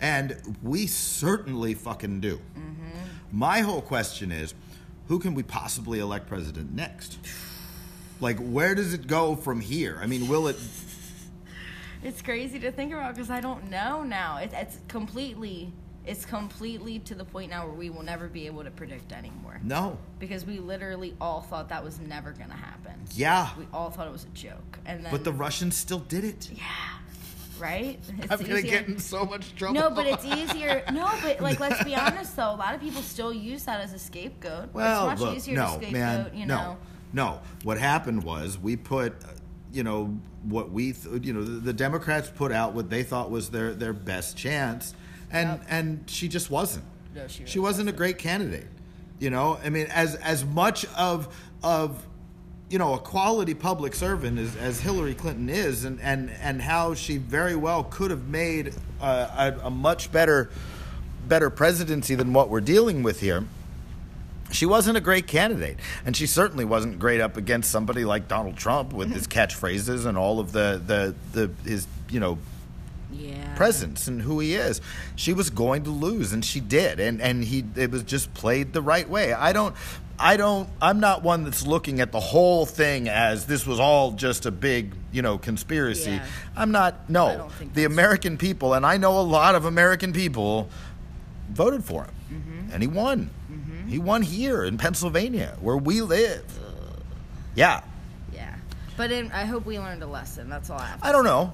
and 0.01 0.57
we 0.63 0.87
certainly 0.87 1.75
fucking 1.75 2.21
do. 2.21 2.37
Mm-hmm. 2.57 2.89
My 3.33 3.61
whole 3.61 3.83
question 3.83 4.31
is, 4.31 4.55
who 5.09 5.19
can 5.19 5.35
we 5.35 5.43
possibly 5.43 5.99
elect 5.99 6.29
president 6.29 6.73
next? 6.73 7.19
Like, 8.23 8.39
where 8.39 8.77
does 8.77 8.95
it 8.95 9.09
go 9.09 9.35
from 9.35 9.61
here? 9.61 9.99
I 10.01 10.07
mean, 10.07 10.29
will 10.29 10.47
it? 10.47 10.57
It's 12.05 12.23
crazy 12.23 12.61
to 12.61 12.71
think 12.71 12.93
about 12.93 13.15
because 13.15 13.31
I 13.31 13.41
don't 13.41 13.69
know 13.69 14.05
now. 14.05 14.37
It, 14.39 14.53
it's 14.55 14.79
completely 14.89 15.73
it's 16.05 16.25
completely 16.25 16.99
to 17.01 17.15
the 17.15 17.25
point 17.25 17.51
now 17.51 17.67
where 17.67 17.75
we 17.75 17.91
will 17.91 18.03
never 18.03 18.29
be 18.29 18.47
able 18.47 18.65
to 18.65 18.71
predict 18.71 19.13
anymore. 19.13 19.61
No. 19.63 19.99
Because 20.19 20.45
we 20.45 20.59
literally 20.59 21.15
all 21.21 21.43
thought 21.43 21.69
that 21.69 21.83
was 21.85 22.01
never 22.01 22.33
gonna 22.33 22.55
happen. 22.55 22.95
Yeah. 23.15 23.51
We 23.59 23.67
all 23.73 23.91
thought 23.91 24.07
it 24.07 24.13
was 24.13 24.25
a 24.25 24.29
joke, 24.29 24.79
and 24.87 25.05
then 25.05 25.11
But 25.11 25.25
the 25.25 25.33
Russians 25.33 25.77
still 25.77 26.01
did 26.01 26.25
it. 26.25 26.49
yeah, 26.53 26.65
right? 27.59 28.01
It's 28.19 28.33
I'm 28.33 28.39
gonna 28.39 28.63
get 28.63 28.87
in 28.87 28.99
so 28.99 29.25
much 29.25 29.55
trouble. 29.57 29.75
No, 29.75 29.91
but 29.91 30.07
it's 30.07 30.25
easier. 30.25 30.85
No, 30.93 31.11
but 31.23 31.41
like 31.41 31.59
let's 31.61 31.83
be 31.85 31.95
honest 31.97 32.37
though, 32.37 32.55
a 32.55 32.57
lot 32.57 32.75
of 32.75 32.81
people 32.81 33.03
still 33.03 33.33
use 33.33 33.65
that 33.65 33.81
as 33.81 33.93
a 33.93 33.99
scapegoat. 33.99 34.73
Well, 34.73 35.11
it's 35.11 35.21
much 35.21 35.29
look, 35.29 35.37
easier 35.37 35.57
no, 35.57 35.67
to 35.67 35.73
scapegoat, 35.73 35.93
man, 35.93 36.31
you 36.35 36.47
know. 36.47 36.57
no. 36.57 36.79
No, 37.13 37.41
what 37.63 37.79
happened 37.79 38.23
was 38.25 38.59
we 38.59 38.77
put, 38.77 39.13
uh, 39.25 39.29
you 39.73 39.83
know, 39.85 40.19
what 40.45 40.71
we, 40.71 40.93
th- 40.93 41.25
you 41.25 41.33
know, 41.33 41.43
the, 41.45 41.61
the 41.61 41.73
Democrats 41.73 42.31
put 42.35 42.53
out 42.53 42.73
what 42.73 42.91
they 42.91 43.03
thought 43.03 43.31
was 43.31 43.51
their 43.51 43.75
their 43.75 43.93
best 43.93 44.37
chance, 44.37 44.95
and 45.31 45.49
Yep. 45.61 45.67
and 45.69 46.05
she 46.11 46.29
just 46.29 46.51
wasn't. 46.51 46.85
No, 47.15 47.29
she 47.29 47.45
she 47.47 47.59
wasn't 47.59 47.89
a 47.89 47.93
great 47.93 48.19
candidate. 48.19 48.67
You 49.19 49.31
know, 49.31 49.59
I 49.63 49.69
mean, 49.71 49.87
as 49.91 50.15
as 50.17 50.45
much 50.45 50.87
of 50.97 51.35
of 51.63 52.05
you 52.71 52.79
know 52.79 52.95
a 52.95 52.99
quality 52.99 53.55
public 53.55 53.95
servant 53.95 54.39
as, 54.39 54.57
as 54.57 54.81
Hillary 54.81 55.15
Clinton 55.15 55.49
is, 55.51 55.85
and 55.85 56.01
and 56.01 56.31
and 56.41 56.61
how 56.63 56.95
she 56.95 57.19
very 57.19 57.55
well 57.55 57.85
could 57.85 58.11
have 58.11 58.27
made 58.29 58.75
uh, 59.01 59.53
a, 59.63 59.67
a 59.67 59.71
much 59.71 60.11
better 60.11 60.51
better 61.29 61.51
presidency 61.51 62.15
than 62.15 62.33
what 62.33 62.49
we're 62.49 62.61
dealing 62.61 63.03
with 63.03 63.21
here. 63.21 63.45
She 64.53 64.67
wasn't 64.67 64.97
a 64.97 65.01
great 65.01 65.27
candidate, 65.27 65.79
and 66.07 66.17
she 66.17 66.27
certainly 66.27 66.65
wasn't 66.65 66.99
great 66.99 67.21
up 67.21 67.37
against 67.37 67.71
somebody 67.71 68.05
like 68.05 68.29
Donald 68.29 68.57
Trump 68.57 68.93
with 68.93 69.11
his 69.13 69.27
catchphrases 69.37 70.07
and 70.07 70.17
all 70.17 70.39
of 70.41 70.53
the 70.53 70.81
the, 70.87 71.15
the 71.33 71.69
his 71.69 71.87
you 72.11 72.21
know 72.21 72.39
Yeah. 73.13 73.55
presence 73.57 74.09
and 74.09 74.23
who 74.23 74.41
he 74.41 74.55
is. 74.55 74.81
She 75.17 75.33
was 75.33 75.51
going 75.51 75.85
to 75.85 75.91
lose, 75.91 76.33
and 76.33 76.45
she 76.45 76.61
did, 76.61 77.01
and 77.01 77.21
and 77.21 77.45
he 77.45 77.65
it 77.77 77.91
was 77.91 78.03
just 78.03 78.33
played 78.35 78.73
the 78.73 78.83
right 78.83 79.09
way. 79.09 79.33
I 79.33 79.53
don't. 79.53 79.75
I 80.19 80.37
don't. 80.37 80.69
I'm 80.81 81.01
not 81.01 81.23
one 81.25 81.43
that's 81.43 81.67
looking 81.67 82.01
at 82.01 82.13
the 82.13 82.21
whole 82.21 82.65
thing 82.67 83.09
as 83.09 83.47
this 83.47 83.67
was 83.67 83.81
all 83.81 84.13
just 84.13 84.47
a 84.47 84.51
big, 84.53 84.95
you 85.11 85.21
know, 85.23 85.37
conspiracy. 85.39 86.13
Yeah. 86.13 86.27
I'm 86.55 86.71
not. 86.71 87.09
No, 87.11 87.27
I 87.27 87.37
don't 87.37 87.53
think 87.53 87.75
the 87.75 87.85
American 87.85 88.37
people, 88.39 88.75
and 88.75 88.87
I 88.87 88.99
know 88.99 89.19
a 89.19 89.23
lot 89.23 89.55
of 89.57 89.65
American 89.65 90.13
people, 90.13 90.69
voted 91.51 91.83
for 91.85 92.05
him, 92.05 92.11
Mm-hmm. 92.33 92.73
and 92.73 92.83
he 92.83 92.87
won. 92.87 93.31
He 93.89 93.99
won 93.99 94.23
here 94.23 94.65
in 94.65 94.79
Pennsylvania, 94.79 95.57
where 95.61 95.77
we 95.77 96.01
live. 96.03 96.45
Yeah, 97.55 97.83
Yeah. 98.33 98.55
But 98.97 99.11
in, 99.13 99.31
I 99.33 99.45
hope 99.45 99.67
we 99.67 99.79
learned 99.79 100.03
a 100.03 100.07
lesson. 100.07 100.49
That's 100.49 100.71
all 100.71 100.79
I 100.79 100.87
have. 100.87 101.01
To 101.01 101.07
I 101.07 101.13
don't 101.13 101.25
know. 101.25 101.53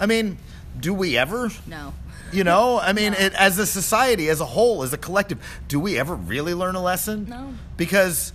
I 0.00 0.06
mean, 0.06 0.38
do 0.78 0.92
we 0.94 1.16
ever? 1.18 1.50
No. 1.66 1.92
You 2.32 2.44
know, 2.44 2.78
I 2.80 2.92
mean, 2.92 3.12
No. 3.12 3.18
it, 3.18 3.34
as 3.34 3.58
a 3.58 3.66
society, 3.66 4.28
as 4.28 4.40
a 4.40 4.44
whole, 4.46 4.82
as 4.82 4.92
a 4.92 4.98
collective, 4.98 5.38
do 5.68 5.78
we 5.78 5.98
ever 5.98 6.14
really 6.14 6.54
learn 6.54 6.74
a 6.74 6.82
lesson? 6.82 7.26
No. 7.28 7.54
Because 7.76 8.32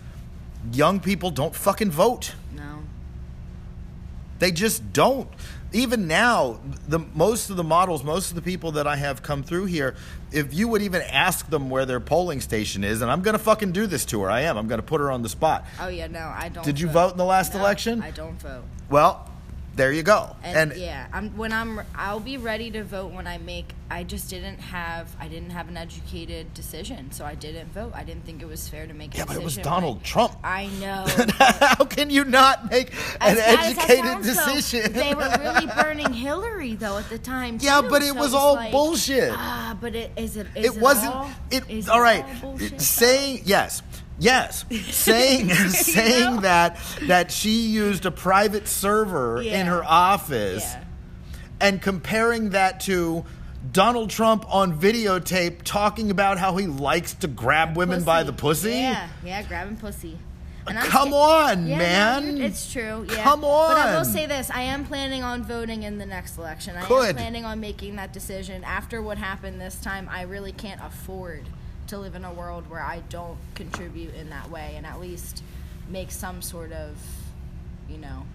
young 0.72 1.00
people 1.00 1.31
don't 1.31 1.55
fucking 1.55 1.91
vote. 1.91 2.34
No. 2.55 2.84
They 4.39 4.51
just 4.51 4.93
don't. 4.93 5.27
Even 5.72 6.08
now, 6.08 6.60
the 6.88 7.00
most 7.00 7.50
of 7.50 7.58
the 7.58 7.63
models, 7.63 8.03
most 8.03 8.29
of 8.31 8.36
the 8.36 8.41
people 8.41 8.72
that 8.74 8.88
I 8.88 8.96
have 8.96 9.22
come 9.22 9.43
through 9.43 9.65
here, 9.65 9.96
if 10.31 10.53
you 10.53 10.67
would 10.67 10.81
even 10.81 11.01
ask 11.01 11.50
them 11.50 11.69
where 11.69 11.86
their 11.86 12.00
polling 12.00 12.41
station 12.41 12.83
is, 12.83 13.01
and 13.01 13.09
I'm 13.12 13.21
gonna 13.21 13.38
fucking 13.39 13.71
do 13.71 13.88
this 13.88 14.05
to 14.05 14.21
her, 14.24 14.29
I 14.29 14.41
am. 14.41 14.57
I'm 14.57 14.67
gonna 14.67 14.81
put 14.81 15.00
her 15.01 15.12
on 15.12 15.21
the 15.21 15.29
spot. 15.29 15.65
Oh 15.79 15.88
yeah, 15.88 16.07
no, 16.07 16.19
I 16.36 16.50
don't. 16.50 16.63
Did 16.63 16.79
you 16.79 16.88
vote 16.89 17.12
in 17.12 17.17
the 17.17 17.25
last 17.25 17.53
No, 17.53 17.59
election? 17.59 18.01
I 18.01 18.12
don't 18.12 18.39
vote. 18.41 18.63
Well, 18.89 19.28
there 19.79 19.93
you 19.93 20.03
go. 20.03 20.36
And, 20.43 20.75
yeah, 20.75 21.07
I'm 21.13 21.36
when 21.38 21.53
I'm 21.53 21.81
I'll 21.95 22.19
be 22.19 22.38
ready 22.38 22.69
to 22.71 22.83
vote 22.83 23.13
when 23.13 23.27
I 23.27 23.38
make 23.38 23.74
I 23.89 24.03
just 24.03 24.29
didn't 24.29 24.59
have 24.59 25.15
I 25.19 25.27
didn't 25.27 25.51
have 25.51 25.69
an 25.69 25.77
educated 25.77 26.53
decision, 26.53 27.12
so 27.12 27.24
I 27.25 27.36
didn't 27.36 27.71
vote. 27.71 27.93
I 27.95 28.03
didn't 28.03 28.25
think 28.25 28.41
it 28.41 28.48
was 28.48 28.67
fair 28.67 28.86
to 28.88 28.93
make 28.93 29.15
a 29.15 29.19
Yeah, 29.19 29.25
but 29.25 29.38
it 29.38 29.43
was. 29.43 29.57
Donald 29.57 30.03
Trump. 30.03 30.33
I 30.43 30.67
know. 30.81 31.05
How 31.39 31.86
can 31.86 32.09
you 32.09 32.25
not 32.25 32.69
make 32.69 32.91
an 32.91 32.98
As 33.21 33.38
bad 33.38 33.59
as 33.59 33.75
that 33.75 33.89
educated 33.89 34.24
decision? 34.24 34.93
they 34.93 35.15
were 35.15 35.33
really 35.39 35.67
burning 35.67 36.12
Hillary 36.13 36.75
though 36.75 36.98
at 36.98 37.09
the 37.09 37.17
time. 37.17 37.57
Yeah, 37.62 37.81
but 37.81 38.01
it 38.01 38.13
so 38.13 38.19
was 38.19 38.33
all 38.33 38.55
like, 38.55 38.71
bullshit. 38.71 39.31
Ah, 39.31 39.77
but 39.79 39.95
it 39.95 40.12
is 40.17 40.36
it. 40.36 40.48
Is 40.55 40.65
it 40.65 40.75
it 40.75 40.81
wasn't 40.81 41.15
all, 41.15 41.31
it 41.51 41.89
all 41.89 42.01
right 42.01 42.25
saying 42.77 43.41
yes 43.45 43.81
yes 44.19 44.65
saying 44.91 45.49
saying 45.49 46.35
know? 46.35 46.41
that 46.41 46.77
that 47.07 47.31
she 47.31 47.67
used 47.67 48.05
a 48.05 48.11
private 48.11 48.67
server 48.67 49.41
in 49.41 49.65
her 49.67 49.83
office 49.83 50.63
Yeah. 50.63 50.83
and 51.61 51.81
comparing 51.81 52.49
that 52.51 52.79
to 52.81 53.25
Donald 53.71 54.09
Trump 54.09 54.45
on 54.53 54.79
videotape 54.79 55.63
talking 55.63 56.11
about 56.11 56.38
how 56.38 56.55
he 56.55 56.65
likes 56.67 57.13
to 57.15 57.27
grab 57.27 57.75
women 57.75 58.03
by 58.03 58.23
the 58.23 58.31
pussy. 58.31 58.71
Yeah, 58.71 59.09
yeah, 59.23 59.43
grabbing 59.43 59.75
pussy. 59.75 60.17
And 60.65 60.79
I'm 60.79 60.85
Come 60.89 61.13
on, 61.13 61.67
Yeah, 61.67 61.77
man. 61.77 62.38
it's 62.41 62.71
true. 62.71 63.05
Yeah. 63.09 63.23
Come 63.23 63.43
on. 63.43 63.75
But 63.75 63.77
I 63.88 63.97
will 63.97 64.05
say 64.05 64.25
this: 64.27 64.49
I 64.49 64.61
am 64.61 64.85
planning 64.85 65.23
on 65.23 65.43
voting 65.43 65.83
in 65.83 65.97
the 65.97 66.05
next 66.05 66.38
election. 66.38 66.75
I 66.77 66.88
Good. 66.88 67.09
am 67.09 67.15
planning 67.15 67.43
on 67.45 67.59
making 67.59 67.95
that 67.97 68.13
decision 68.13 68.63
after 68.63 69.01
what 69.01 69.17
happened 69.17 69.59
this 69.59 69.75
time. 69.81 70.07
I 70.11 70.21
really 70.23 70.51
can't 70.53 70.79
afford 70.83 71.43
to 71.89 71.98
live 71.98 72.15
in 72.15 72.25
a 72.25 72.34
world 72.34 72.69
where 72.69 72.81
I 72.81 73.01
don't 73.10 73.38
contribute 73.55 74.13
in 74.15 74.29
that 74.29 74.50
way, 74.50 74.74
and 74.77 74.86
at 74.86 75.00
least 75.00 75.43
make 75.89 76.12
some 76.12 76.41
sort 76.41 76.72
of, 76.72 76.98
you 77.89 77.98
know, 77.98 78.25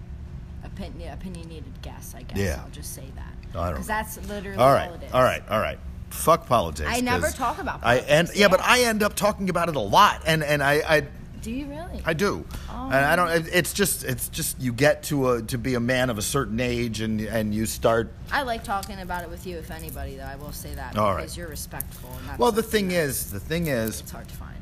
opinion 0.64 1.12
opinionated 1.12 1.73
guess. 1.82 2.14
I 2.16 2.23
guess 2.23 2.38
Yeah. 2.38 2.61
I'll 2.64 2.70
just 2.70 2.94
say 2.94 3.04
that 3.16 3.58
I 3.58 3.64
don't 3.66 3.73
because 3.75 3.87
that's 3.87 4.16
literally 4.28 4.58
All 4.58 4.73
right, 4.73 4.88
all 4.88 4.94
it 4.94 5.02
is. 5.04 5.12
all 5.12 5.23
right, 5.23 5.42
all 5.49 5.61
right. 5.61 5.78
Fuck 6.11 6.46
politics. 6.46 6.88
I 6.88 7.00
never 7.00 7.28
talk 7.30 7.58
about 7.58 7.80
I 7.82 7.96
and 7.96 8.28
politics, 8.28 8.38
yeah, 8.38 8.49
but. 8.49 8.61
I 8.61 8.82
end 8.82 9.02
up 9.02 9.14
talking 9.14 9.50
about 9.50 9.68
it 9.68 9.76
a 9.76 9.80
lot, 9.80 10.23
and 10.26 10.44
and 10.44 10.62
I 10.62 10.75
I 10.96 11.06
Do 11.44 11.50
you 11.50 11.66
really? 11.66 12.00
I 12.06 12.14
do, 12.14 12.42
oh. 12.70 12.86
and 12.86 12.94
I 12.94 13.14
don't. 13.16 13.28
it- 13.30 13.52
It's 13.52 13.74
just, 13.74 14.02
it's 14.02 14.28
just 14.30 14.58
you 14.60 14.72
get 14.72 15.02
to 15.04 15.32
a 15.32 15.42
to 15.42 15.58
be 15.58 15.74
a 15.74 15.80
man 15.80 16.08
of 16.08 16.16
a 16.16 16.22
certain 16.22 16.58
age, 16.58 17.02
and 17.02 17.20
and 17.20 17.54
you 17.54 17.66
start. 17.66 18.10
I 18.32 18.42
like 18.42 18.64
talking 18.64 18.98
about 19.00 19.22
it 19.24 19.28
with 19.28 19.46
you, 19.46 19.58
if 19.58 19.70
anybody, 19.70 20.16
though. 20.16 20.24
I 20.24 20.36
will 20.36 20.52
say 20.52 20.74
that 20.74 20.96
All 20.96 21.10
right. 21.12 21.18
because 21.18 21.36
you're 21.36 21.48
respectful. 21.48 22.08
And 22.30 22.38
Well, 22.38 22.50
the 22.50 22.62
thing 22.62 22.88
that 22.88 22.94
is, 22.94 23.30
the 23.30 23.40
thing 23.40 23.66
is, 23.66 24.00
it's 24.00 24.10
hard 24.10 24.26
to 24.26 24.34
find. 24.34 24.56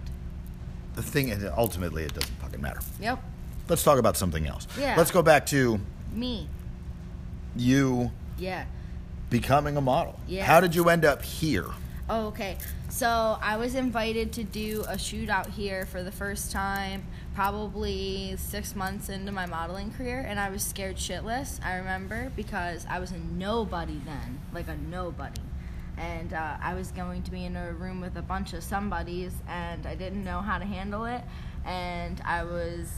the 0.96 1.02
thing 1.04 1.28
is, 1.28 1.44
ultimately, 1.56 2.02
it 2.02 2.14
doesn't 2.14 2.34
fucking 2.40 2.60
matter. 2.60 2.80
Yep, 3.00 3.22
Let's 3.68 3.84
talk 3.84 4.00
about 4.00 4.16
something 4.16 4.44
else. 4.48 4.66
Yeah. 4.76 4.96
Let's 4.96 5.12
go 5.12 5.22
back 5.22 5.46
to 5.46 5.78
me. 6.12 6.48
you 7.54 8.10
Yeah. 8.38 8.64
becoming 9.30 9.76
a 9.76 9.80
model. 9.80 10.18
Yeah. 10.26 10.44
How 10.44 10.58
did 10.60 10.74
you 10.74 10.88
end 10.88 11.04
up 11.04 11.22
here? 11.22 11.66
Oh, 12.14 12.26
okay. 12.26 12.58
So 12.90 13.38
I 13.40 13.56
was 13.56 13.74
invited 13.74 14.34
to 14.34 14.44
do 14.44 14.84
a 14.86 14.98
shoot 14.98 15.30
out 15.30 15.46
here 15.46 15.86
for 15.86 16.02
the 16.02 16.12
first 16.12 16.52
time, 16.52 17.06
probably 17.34 18.34
six 18.36 18.76
months 18.76 19.08
into 19.08 19.32
my 19.32 19.46
modeling 19.46 19.92
career, 19.92 20.20
and 20.28 20.38
I 20.38 20.50
was 20.50 20.62
scared 20.62 20.96
shitless. 20.96 21.58
I 21.64 21.76
remember 21.76 22.30
because 22.36 22.84
I 22.86 22.98
was 22.98 23.12
a 23.12 23.16
nobody 23.16 23.98
then, 24.04 24.40
like 24.52 24.68
a 24.68 24.76
nobody. 24.76 25.40
And 25.96 26.34
uh, 26.34 26.58
I 26.60 26.74
was 26.74 26.90
going 26.90 27.22
to 27.22 27.30
be 27.30 27.46
in 27.46 27.56
a 27.56 27.72
room 27.72 28.02
with 28.02 28.14
a 28.18 28.22
bunch 28.22 28.52
of 28.52 28.62
somebodies, 28.62 29.32
and 29.48 29.86
I 29.86 29.94
didn't 29.94 30.22
know 30.22 30.42
how 30.42 30.58
to 30.58 30.66
handle 30.66 31.06
it. 31.06 31.22
And 31.64 32.20
I 32.26 32.44
was. 32.44 32.92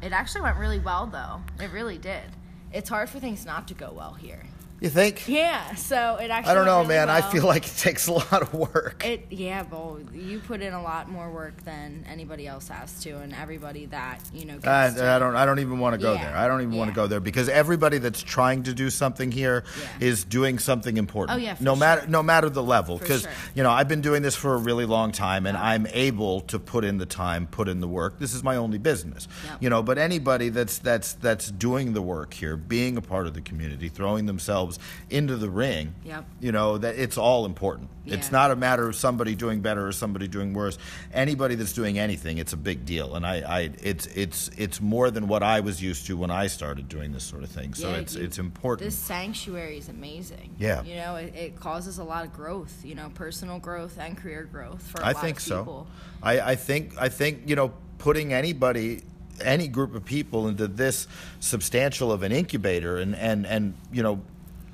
It 0.00 0.12
actually 0.12 0.40
went 0.40 0.56
really 0.56 0.78
well, 0.78 1.04
though. 1.04 1.42
It 1.62 1.70
really 1.70 1.98
did. 1.98 2.24
It's 2.72 2.88
hard 2.88 3.10
for 3.10 3.20
things 3.20 3.44
not 3.44 3.68
to 3.68 3.74
go 3.74 3.92
well 3.92 4.14
here. 4.14 4.44
You 4.80 4.90
think? 4.90 5.26
Yeah, 5.26 5.74
so 5.74 6.18
it 6.20 6.30
actually. 6.30 6.52
I 6.52 6.54
don't 6.54 6.64
know, 6.64 6.76
really 6.78 6.88
man. 6.88 7.10
I 7.10 7.20
feel 7.20 7.44
like 7.44 7.66
it 7.66 7.76
takes 7.76 8.06
a 8.06 8.12
lot 8.12 8.42
of 8.42 8.54
work. 8.54 9.04
It 9.04 9.26
yeah, 9.30 9.64
well, 9.68 9.98
you 10.12 10.38
put 10.38 10.60
in 10.60 10.72
a 10.72 10.82
lot 10.82 11.08
more 11.08 11.32
work 11.32 11.64
than 11.64 12.04
anybody 12.08 12.46
else 12.46 12.68
has 12.68 13.00
to, 13.02 13.18
and 13.18 13.34
everybody 13.34 13.86
that 13.86 14.20
you 14.32 14.44
know. 14.44 14.54
Gets 14.54 14.66
I, 14.66 14.90
to. 14.90 15.10
I 15.10 15.18
don't. 15.18 15.34
I 15.34 15.44
don't 15.46 15.58
even 15.58 15.80
want 15.80 15.94
to 15.94 15.98
go 15.98 16.12
Yeah. 16.12 16.26
there. 16.26 16.36
I 16.36 16.46
don't 16.46 16.62
even 16.62 16.76
want 16.76 16.90
to 16.90 16.94
go 16.94 17.08
there 17.08 17.18
because 17.18 17.48
everybody 17.48 17.98
that's 17.98 18.22
trying 18.22 18.62
to 18.64 18.72
do 18.72 18.88
something 18.88 19.32
here 19.32 19.64
is 19.98 20.22
Yeah. 20.22 20.30
doing 20.30 20.58
something 20.60 20.96
important. 20.96 21.36
Oh, 21.36 21.42
yeah, 21.42 21.56
no 21.58 21.74
matter 21.74 22.06
no 22.06 22.22
matter 22.22 22.48
the 22.48 22.62
level. 22.62 22.98
Because 22.98 23.22
sure. 23.22 23.30
you 23.56 23.64
know 23.64 23.72
I've 23.72 23.88
been 23.88 24.00
doing 24.00 24.22
this 24.22 24.36
for 24.36 24.54
a 24.54 24.58
really 24.58 24.84
long 24.84 25.10
time, 25.10 25.46
and 25.46 25.56
uh-huh. 25.56 25.66
I'm 25.66 25.88
able 25.88 26.42
to 26.42 26.58
put 26.60 26.84
in 26.84 26.98
the 26.98 27.06
time, 27.06 27.48
put 27.48 27.68
in 27.68 27.80
the 27.80 27.88
work. 27.88 28.20
This 28.20 28.32
is 28.32 28.44
my 28.44 28.54
only 28.54 28.78
business. 28.78 29.26
Yep. 29.44 29.56
You 29.62 29.70
know, 29.70 29.82
but 29.82 29.98
anybody 29.98 30.50
that's 30.50 30.78
that's 30.78 31.14
that's 31.14 31.50
doing 31.50 31.94
the 31.94 32.02
work 32.02 32.32
here, 32.32 32.56
being 32.56 32.96
a 32.96 33.02
part 33.02 33.26
of 33.26 33.34
the 33.34 33.40
community, 33.40 33.88
throwing 33.88 34.26
themselves 34.26 34.67
into 35.08 35.36
the 35.36 35.48
ring. 35.48 35.94
Yep. 36.04 36.24
You 36.40 36.52
know 36.52 36.78
that 36.78 36.96
it's 36.98 37.16
all 37.16 37.46
important. 37.46 37.88
It's 38.10 38.32
not 38.32 38.50
a 38.50 38.56
matter 38.56 38.88
of 38.88 38.96
somebody 38.96 39.34
doing 39.34 39.60
better 39.60 39.86
or 39.86 39.92
somebody 39.92 40.28
doing 40.28 40.54
worse. 40.54 40.78
Anybody 41.12 41.56
that's 41.56 41.74
doing 41.74 41.98
anything, 41.98 42.38
it's 42.38 42.54
a 42.54 42.56
big 42.56 42.86
deal, 42.86 43.14
and 43.16 43.26
I, 43.26 43.40
I 43.40 43.70
it's 43.82 44.06
it's 44.06 44.48
it's 44.56 44.80
more 44.80 45.10
than 45.10 45.28
what 45.28 45.42
I 45.42 45.60
was 45.60 45.82
used 45.82 46.06
to 46.06 46.16
when 46.16 46.30
I 46.30 46.46
started 46.46 46.88
doing 46.88 47.12
this 47.12 47.24
sort 47.24 47.42
of 47.42 47.50
thing. 47.50 47.74
So 47.74 47.90
Yeah, 47.90 47.96
it's 47.98 48.14
you- 48.16 48.24
it's 48.24 48.38
important. 48.38 48.86
This 48.86 48.96
sanctuary 48.98 49.76
is 49.76 49.90
amazing. 49.90 50.54
Yeah. 50.58 50.82
you 50.84 50.96
know, 50.96 51.16
it, 51.16 51.34
it 51.34 51.60
causes 51.60 51.98
a 51.98 52.04
lot 52.04 52.24
of 52.24 52.32
growth. 52.32 52.82
You 52.82 52.94
know, 52.94 53.10
personal 53.14 53.58
growth 53.58 53.98
and 53.98 54.16
career 54.16 54.48
growth 54.50 54.82
for 54.86 55.02
a 55.02 55.04
I 55.04 55.12
lot 55.12 55.22
think 55.22 55.36
of 55.36 55.42
so. 55.42 55.58
people. 55.58 55.86
I, 56.22 56.40
I 56.40 56.56
think 56.56 56.94
I 56.98 57.10
think 57.10 57.42
you 57.46 57.56
know 57.56 57.72
putting 57.98 58.32
anybody 58.32 59.02
any 59.42 59.68
group 59.68 59.94
of 59.94 60.04
people 60.04 60.48
into 60.48 60.66
this 60.66 61.06
substantial 61.40 62.10
of 62.10 62.22
an 62.22 62.32
incubator 62.32 62.96
and 62.96 63.14
and 63.14 63.46
and 63.46 63.74
you 63.92 64.02
know 64.02 64.20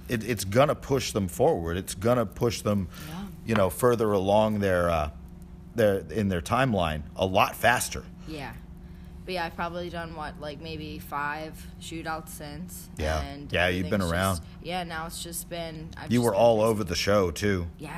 it, 0.09 0.23
it's 0.25 0.45
gonna 0.45 0.75
push 0.75 1.13
them 1.13 1.29
forward. 1.29 1.77
It's 1.77 1.95
gonna 1.95 2.27
push 2.27 2.63
them 2.63 2.89
Yeah. 3.09 3.15
you 3.47 3.55
know 3.55 3.71
further 3.71 4.13
along 4.13 4.61
their 4.61 4.91
uh, 4.91 5.11
their 5.75 5.99
in 6.11 6.29
their 6.29 6.41
timeline 6.43 7.03
a 7.17 7.27
lot 7.27 7.55
faster. 7.57 8.05
Yeah, 8.29 8.53
But 9.25 9.33
yeah, 9.35 9.47
I've 9.47 9.57
probably 9.57 9.89
done 9.89 10.15
what, 10.17 10.39
like 10.39 10.61
maybe 10.61 10.99
five 10.99 11.55
shootouts 11.81 12.29
since. 12.29 12.89
Yeah. 12.99 13.23
And 13.23 13.51
Yeah, 13.51 13.69
you've 13.69 13.89
been 13.89 14.03
around. 14.03 14.37
just- 14.37 14.43
yeah, 14.63 14.85
now 14.85 15.07
it's 15.07 15.23
just 15.23 15.49
been. 15.49 15.89
I've 15.97 16.13
You 16.13 16.19
just 16.19 16.25
were 16.27 16.31
been 16.33 16.41
all 16.41 16.57
busy. 16.59 16.67
over 16.69 16.85
the 16.85 16.95
show 16.95 17.31
too. 17.31 17.67
Yes. 17.79 17.91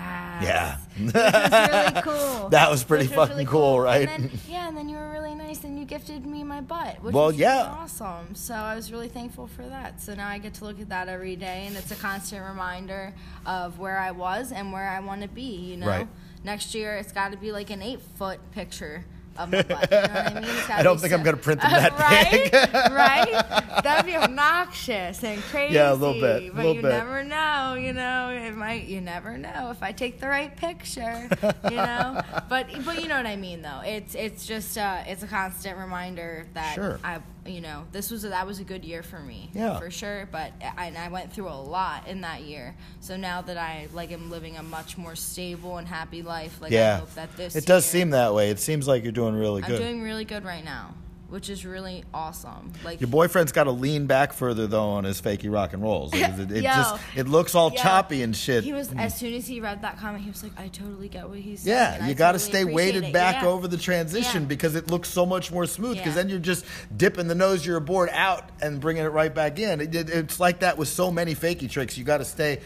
Yeah. 0.42 0.76
that 1.12 1.50
was 1.50 1.92
really 1.92 2.02
cool. 2.38 2.48
That 2.50 2.70
was 2.70 2.84
pretty 2.84 3.08
Which 3.08 3.16
was 3.16 3.28
fucking 3.30 3.46
cool, 3.46 3.80
right? 3.80 4.08
And 4.08 4.30
then, 4.30 4.40
yeah, 4.48 4.68
and 4.68 4.76
then 4.76 4.88
you 4.88 4.96
were 4.96 5.10
really 5.10 5.34
nice 5.34 5.64
and 5.64 5.76
you 5.78 5.84
gifted 5.84 6.24
me 6.26 6.44
my 6.44 6.60
butt, 6.60 7.02
which 7.02 7.12
Well, 7.12 7.26
was 7.26 7.36
yeah. 7.36 7.74
awesome. 7.76 8.34
So 8.36 8.54
I 8.54 8.76
was 8.76 8.92
really 8.92 9.08
thankful 9.08 9.48
for 9.48 9.62
that. 9.62 10.00
So 10.00 10.14
now 10.14 10.28
I 10.28 10.38
get 10.38 10.54
to 10.54 10.64
look 10.64 10.80
at 10.80 10.88
that 10.90 11.08
every 11.08 11.34
day, 11.34 11.64
and 11.66 11.76
it's 11.76 11.90
a 11.90 11.96
constant 11.96 12.44
reminder 12.44 13.12
of 13.44 13.78
where 13.80 13.98
I 13.98 14.12
was 14.12 14.52
and 14.52 14.72
where 14.72 14.88
I 14.88 15.00
want 15.00 15.22
to 15.22 15.28
be. 15.28 15.42
You 15.42 15.76
know, 15.78 15.86
Right. 15.88 16.08
next 16.44 16.72
year 16.74 16.96
it's 16.96 17.10
got 17.12 17.32
to 17.32 17.36
be 17.36 17.50
like 17.50 17.70
an 17.70 17.82
eight 17.82 18.00
foot 18.16 18.38
picture. 18.52 19.04
Of 19.38 19.50
my 19.50 19.62
butt, 19.62 19.90
you 19.90 19.96
know 19.96 20.02
what 20.02 20.36
I 20.36 20.40
mean? 20.40 20.50
I 20.70 20.82
don't 20.82 20.98
think 21.00 21.12
I'm 21.12 21.22
gonna 21.22 21.36
print 21.36 21.60
them 21.62 21.70
that 21.70 21.92
right? 21.98 22.50
big. 22.50 22.52
right? 22.92 23.82
That'd 23.82 24.06
be 24.06 24.16
obnoxious 24.16 25.22
and 25.22 25.42
crazy. 25.42 25.74
Yeah, 25.74 25.92
a 25.92 25.94
little 25.94 26.20
bit, 26.20 26.48
But 26.54 26.56
little 26.56 26.74
you 26.76 26.82
bit. 26.82 26.88
never 26.88 27.22
know, 27.24 27.74
you 27.78 27.92
know. 27.92 28.30
It 28.30 28.56
might. 28.56 28.84
You 28.86 29.00
never 29.00 29.36
know 29.38 29.70
if 29.70 29.82
I 29.82 29.92
take 29.92 30.20
the 30.20 30.28
right 30.28 30.54
picture, 30.56 31.28
you 31.64 31.76
know. 31.76 32.20
but 32.48 32.68
but 32.84 33.00
you 33.02 33.08
know 33.08 33.16
what 33.16 33.26
I 33.26 33.36
mean, 33.36 33.62
though. 33.62 33.80
It's 33.84 34.14
it's 34.14 34.46
just 34.46 34.78
uh, 34.78 35.02
it's 35.06 35.22
a 35.22 35.26
constant 35.26 35.78
reminder 35.78 36.46
that 36.54 36.74
Sure. 36.74 36.98
I 37.04 37.18
you 37.48 37.60
know 37.60 37.84
this 37.92 38.10
was 38.10 38.24
a, 38.24 38.28
that 38.30 38.46
was 38.46 38.58
a 38.60 38.64
good 38.64 38.84
year 38.84 39.02
for 39.02 39.18
me, 39.20 39.50
Yeah. 39.54 39.78
for 39.78 39.90
sure. 39.90 40.28
But 40.30 40.52
I, 40.76 40.86
and 40.86 40.98
I 40.98 41.08
went 41.08 41.32
through 41.32 41.48
a 41.48 41.60
lot 41.60 42.06
in 42.08 42.20
that 42.22 42.42
year. 42.42 42.74
So 43.00 43.16
now 43.16 43.42
that 43.42 43.56
I 43.56 43.88
like 43.92 44.12
am 44.12 44.30
living 44.30 44.56
a 44.56 44.62
much 44.62 44.96
more 44.98 45.14
stable 45.16 45.78
and 45.78 45.86
happy 45.88 46.22
life, 46.22 46.60
like 46.60 46.72
yeah. 46.72 46.94
I 46.94 46.98
hope 46.98 47.14
that 47.14 47.36
this 47.36 47.56
It 47.56 47.66
does 47.66 47.84
year- 47.92 48.00
seem 48.02 48.10
that 48.10 48.34
way. 48.34 48.50
It 48.50 48.58
seems 48.60 48.86
like 48.88 49.02
you're 49.02 49.12
doing 49.12 49.34
really 49.34 49.62
good. 49.62 49.72
I'm 49.76 49.80
doing 49.82 50.02
really 50.02 50.24
good 50.24 50.44
right 50.44 50.64
now, 50.64 50.94
which 51.28 51.50
is 51.50 51.66
really 51.66 52.04
awesome. 52.14 52.72
Like 52.84 53.00
Your 53.00 53.08
boyfriend's 53.08 53.52
got 53.52 53.64
to 53.64 53.70
lean 53.72 54.06
back 54.06 54.32
further 54.32 54.66
though 54.66 54.90
on 54.90 55.04
his 55.04 55.20
fakie 55.20 55.52
rock 55.52 55.72
and 55.72 55.82
rolls. 55.82 56.14
It, 56.14 56.20
it, 56.20 56.50
it 56.50 56.56
Yo. 56.62 56.70
just 56.70 57.00
it 57.16 57.28
looks 57.28 57.54
all 57.54 57.70
Yo. 57.70 57.76
choppy 57.76 58.22
and 58.22 58.34
shit. 58.36 58.64
He 58.64 58.72
was 58.72 58.88
mm. 58.88 59.00
as 59.00 59.16
soon 59.18 59.34
as 59.34 59.46
he 59.46 59.60
read 59.60 59.82
that 59.82 59.98
comment, 59.98 60.22
he 60.24 60.30
was 60.30 60.42
like, 60.42 60.52
"I 60.58 60.68
totally 60.68 61.08
get 61.08 61.28
what 61.28 61.38
he's 61.38 61.60
saying." 61.62 61.76
yeah, 61.76 62.06
you 62.06 62.14
got 62.14 62.32
to 62.32 62.38
totally 62.38 62.50
stay 62.62 62.64
weighted 62.64 63.04
it." 63.04 63.12
back 63.12 63.42
Yeah. 63.42 63.48
over 63.48 63.66
the 63.68 63.76
transition 63.76 64.42
Yeah. 64.42 64.48
because 64.48 64.74
it 64.76 64.90
looks 64.90 65.08
so 65.08 65.26
much 65.26 65.50
more 65.50 65.66
smooth. 65.66 65.96
Because 65.96 66.14
Yeah. 66.14 66.22
then 66.22 66.28
you're 66.28 66.38
just 66.38 66.64
dipping 66.96 67.28
the 67.28 67.34
nose 67.34 67.60
of 67.60 67.66
your 67.66 67.80
board 67.80 68.08
out 68.12 68.50
and 68.62 68.80
bringing 68.80 69.04
it 69.04 69.08
right 69.08 69.34
back 69.34 69.58
in. 69.58 69.80
It, 69.80 69.94
it- 69.94 70.10
it's 70.10 70.38
like 70.40 70.60
that 70.60 70.78
with 70.78 70.88
so 70.88 71.10
many 71.10 71.34
fakie 71.34 71.70
tricks. 71.70 71.98
You 71.98 72.04
got 72.04 72.18
to 72.18 72.24
stay. 72.24 72.60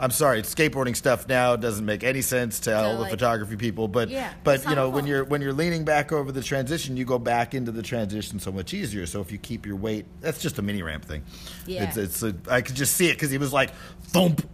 I'm 0.00 0.10
sorry, 0.10 0.42
skateboarding 0.42 0.96
stuff 0.96 1.28
now 1.28 1.54
doesn't 1.54 1.84
make 1.84 2.02
any 2.02 2.20
sense 2.20 2.58
to 2.60 2.76
all 2.76 2.94
the 2.94 3.00
like- 3.02 3.10
photography 3.10 3.56
people, 3.56 3.86
but 3.86 4.08
Yeah, 4.08 4.32
but 4.42 4.64
you 4.68 4.74
know 4.74 4.88
when 4.90 5.06
you're 5.06 5.24
when 5.24 5.40
you're 5.40 5.52
leaning 5.52 5.84
back 5.84 6.10
over 6.10 6.32
the 6.32 6.42
transition, 6.42 6.96
you 6.96 7.04
go 7.04 7.18
back 7.18 7.54
into 7.54 7.70
the 7.70 7.82
transition 7.82 8.40
so 8.40 8.50
much 8.50 8.74
easier. 8.74 9.06
So 9.06 9.20
if 9.20 9.30
you 9.30 9.38
keep 9.38 9.64
your 9.64 9.76
weight, 9.76 10.06
that's 10.20 10.40
just 10.42 10.58
a 10.58 10.62
mini 10.62 10.82
ramp 10.82 11.04
thing. 11.04 11.22
Yeah. 11.66 11.84
It's 11.84 11.96
it's 11.96 12.22
a, 12.24 12.34
I 12.50 12.60
could 12.62 12.74
just 12.74 12.96
see 12.96 13.08
it 13.08 13.14
because 13.14 13.30
he 13.30 13.38
was 13.38 13.52
like 13.52 13.70
thump 14.02 14.44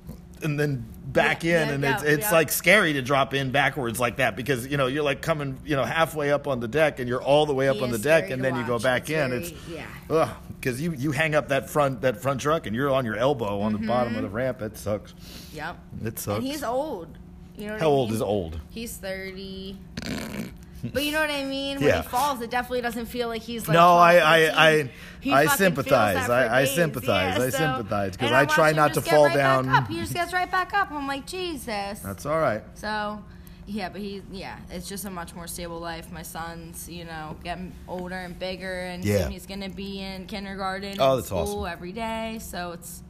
and 0.43 0.59
then 0.59 0.85
back 1.07 1.43
Yeah, 1.43 1.63
in, 1.63 1.69
yeah, 1.69 1.75
and 1.75 1.83
yeah, 1.83 1.95
it's 1.95 2.03
it's 2.05 2.33
like 2.33 2.51
scary 2.51 2.93
to 2.95 3.03
drop 3.03 3.35
in 3.35 3.51
backwards 3.51 3.99
like 3.99 4.17
that 4.17 4.37
because 4.37 4.67
you 4.67 4.77
know 4.77 4.87
you're 4.87 5.03
like 5.03 5.23
coming 5.23 5.59
you 5.65 5.77
know 5.77 5.85
halfway 5.85 6.31
up 6.31 6.47
on 6.47 6.61
the 6.61 6.69
deck 6.69 6.99
and 7.01 7.09
you're 7.09 7.23
all 7.23 7.47
the 7.47 7.55
way 7.55 7.69
up 7.69 7.77
It 7.77 7.83
on 7.83 7.91
the 7.91 7.99
deck 7.99 8.31
and 8.31 8.43
then 8.43 8.57
you 8.57 8.65
go 8.65 8.79
back 8.79 9.03
It's 9.03 9.11
in. 9.11 9.31
very- 9.31 9.43
it's 9.43 9.53
yeah. 9.69 10.35
because 10.61 10.81
you 10.81 10.93
you 10.93 11.13
hang 11.13 11.35
up 11.35 11.49
that 11.49 11.69
front 11.69 12.03
that 12.03 12.21
front 12.23 12.41
truck 12.41 12.67
and 12.67 12.77
you're 12.77 12.91
on 12.91 13.05
your 13.05 13.17
elbow 13.17 13.61
on 13.61 13.73
the 13.73 13.79
bottom 13.79 14.15
of 14.17 14.23
the 14.23 14.29
mm-hmm. 14.29 14.37
ramp. 14.37 14.63
It 14.63 14.77
sucks. 14.77 15.15
Yep. 15.53 15.77
It 16.05 16.19
sucks. 16.19 16.39
And 16.39 16.47
he's 16.47 16.63
old. 16.63 17.19
You 17.57 17.67
know 17.67 17.79
How 17.79 17.87
I 17.87 17.89
old 17.89 18.13
is 18.13 18.23
old? 18.23 18.61
He's 18.71 18.97
thirty. 18.97 19.79
But 20.83 21.05
you 21.05 21.13
know 21.13 21.21
what 21.21 21.31
I 21.31 21.45
mean? 21.45 21.79
When 21.79 21.87
Yeah. 21.89 22.03
he 22.03 22.09
falls, 22.09 22.41
it 22.41 22.51
definitely 22.51 22.81
doesn't 22.81 23.07
feel 23.07 23.29
like 23.29 23.43
he's 23.43 23.69
like. 23.69 23.75
No, 23.75 23.97
I- 23.97 24.17
I- 24.17 24.69
I- 24.71 24.91
I 25.43 25.47
sympathize. 25.47 26.29
I- 26.31 26.61
I 26.61 26.65
sympathize. 26.65 27.37
Yeah, 27.39 27.45
I 27.45 27.51
so- 27.51 27.59
sympathize, 27.59 28.17
'cause 28.17 28.27
and 28.29 28.37
I 28.37 28.45
try 28.47 28.73
not 28.73 28.95
to 28.95 29.01
fall 29.03 29.27
right 29.27 29.37
down. 29.37 29.69
up. 29.69 29.89
He 29.89 30.01
just 30.01 30.15
gets 30.15 30.33
right 30.33 30.51
back 30.51 30.73
up. 30.75 30.91
I'm 30.91 31.07
like, 31.07 31.27
Jesus. 31.27 32.01
That's 32.01 32.25
all 32.27 32.39
right. 32.41 32.63
So, 32.75 33.23
yeah, 33.67 33.89
but 33.91 34.01
he, 34.01 34.23
yeah, 34.33 34.57
it's 34.71 34.89
just 34.89 35.05
a 35.05 35.11
much 35.11 35.35
more 35.35 35.47
stable 35.47 35.79
life. 35.79 36.11
My 36.11 36.23
son's, 36.23 36.89
you 36.89 37.05
know, 37.05 37.37
getting 37.45 37.73
older 37.87 38.17
and 38.17 38.39
bigger, 38.39 38.81
and 38.87 39.05
Yeah. 39.05 39.29
he's 39.29 39.47
gonna 39.47 39.69
be 39.69 40.01
in 40.01 40.27
kindergarten, 40.27 40.97
Oh, 40.99 41.11
and 41.13 41.19
that's 41.19 41.27
school 41.29 41.61
awesome. 41.65 41.67
every 41.73 41.93
day. 41.93 42.39
So 42.41 42.73
it's 42.73 43.03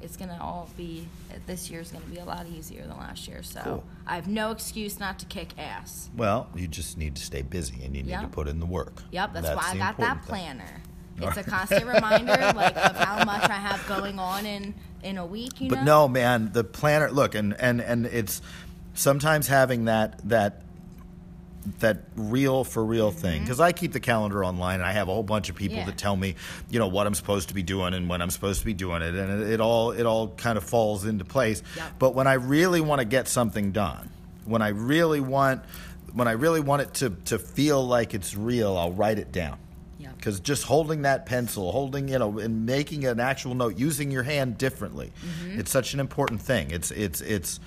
it's 0.00 0.16
gonna 0.16 0.38
all 0.40 0.68
be 0.76 1.06
this 1.46 1.70
year's 1.70 1.90
gonna 1.90 2.04
be 2.06 2.18
a 2.18 2.24
lot 2.24 2.46
easier 2.46 2.82
than 2.82 2.96
last 2.96 3.26
year. 3.28 3.42
So 3.42 3.60
Cool. 3.62 3.84
I 4.06 4.14
have 4.14 4.28
no 4.28 4.50
excuse 4.50 4.98
not 5.00 5.18
to 5.20 5.26
kick 5.26 5.58
ass. 5.58 6.08
Well, 6.16 6.48
you 6.54 6.68
just 6.68 6.96
need 6.98 7.16
to 7.16 7.22
stay 7.22 7.42
busy 7.42 7.82
and 7.84 7.96
you 7.96 8.02
need 8.02 8.10
Yeah. 8.10 8.22
to 8.22 8.28
put 8.28 8.48
in 8.48 8.60
the 8.60 8.66
work. 8.66 9.02
Yep, 9.10 9.32
that's, 9.34 9.48
why 9.48 9.70
I 9.72 9.76
got 9.76 9.96
that 9.98 10.16
important 10.18 10.20
thing. 10.22 10.28
planner. 10.28 10.82
It's 11.20 11.36
a 11.36 11.42
constant 11.42 11.84
reminder, 11.94 12.52
like 12.54 12.76
of 12.76 12.96
how 12.96 13.24
much 13.24 13.42
I 13.50 13.54
have 13.54 13.84
going 13.88 14.18
on 14.20 14.46
in 14.46 14.74
in 15.02 15.18
a 15.18 15.26
week. 15.26 15.60
You 15.60 15.68
know. 15.68 15.74
But 15.76 15.84
know? 15.84 16.02
no, 16.02 16.08
man, 16.08 16.50
the 16.52 16.62
planner. 16.62 17.10
Look, 17.10 17.34
and 17.34 17.60
and 17.60 17.80
and 17.80 18.06
it's 18.06 18.40
sometimes 18.94 19.48
having 19.48 19.86
that 19.86 20.20
that 20.28 20.62
that 21.80 21.98
real 22.16 22.64
for 22.64 22.84
real 22.84 23.10
thing 23.10 23.42
because 23.42 23.60
I 23.60 23.72
keep 23.72 23.92
the 23.92 24.00
calendar 24.00 24.44
online 24.44 24.76
and 24.76 24.84
I 24.84 24.92
have 24.92 25.08
a 25.08 25.12
whole 25.14 25.22
bunch 25.22 25.48
of 25.48 25.56
people 25.56 25.76
Mm-hmm. 25.78 25.80
Yeah. 25.80 25.86
that 25.92 25.98
tell 25.98 26.16
me, 26.16 26.34
you 26.70 26.78
know, 26.78 26.88
what 26.88 27.06
I'm 27.06 27.14
supposed 27.14 27.48
to 27.48 27.54
be 27.54 27.62
doing 27.62 27.94
and 27.94 28.08
when 28.08 28.22
I'm 28.22 28.30
supposed 28.30 28.60
to 28.60 28.66
be 28.66 28.74
doing 28.74 29.02
it, 29.02 29.14
and 29.14 29.42
it, 29.42 29.50
it 29.54 29.60
all 29.60 29.90
it 29.92 30.04
all 30.06 30.28
kind 30.28 30.56
of 30.58 30.64
falls 30.64 31.04
into 31.04 31.24
place. 31.24 31.62
Yep. 31.76 31.92
But 31.98 32.14
when 32.14 32.26
I 32.26 32.34
really 32.34 32.80
want 32.80 33.00
to 33.00 33.04
get 33.04 33.28
something 33.28 33.72
done, 33.72 34.10
when 34.44 34.62
I 34.62 34.68
really 34.68 35.20
want 35.20 35.62
when 36.12 36.26
I 36.28 36.32
really 36.32 36.60
want 36.60 36.82
it 36.82 36.94
to 36.94 37.10
to 37.26 37.38
feel 37.38 37.86
like 37.86 38.14
it's 38.14 38.34
real, 38.36 38.76
I'll 38.76 38.92
write 38.92 39.18
it 39.18 39.30
down 39.32 39.58
because 40.16 40.40
just 40.40 40.64
holding 40.64 41.02
that 41.02 41.26
pencil, 41.26 41.70
holding 41.70 42.08
you 42.08 42.18
know, 42.18 42.38
and 42.38 42.64
making 42.66 43.04
an 43.04 43.20
actual 43.20 43.54
note, 43.54 43.78
using 43.78 44.10
your 44.10 44.22
hand 44.24 44.56
differently, 44.58 45.12
Mm-hmm. 45.24 45.60
it's 45.60 45.70
such 45.70 45.92
an 45.94 46.00
important 46.00 46.40
thing. 46.40 46.70
It's 46.70 46.90
it's 46.90 47.20
it's 47.20 47.60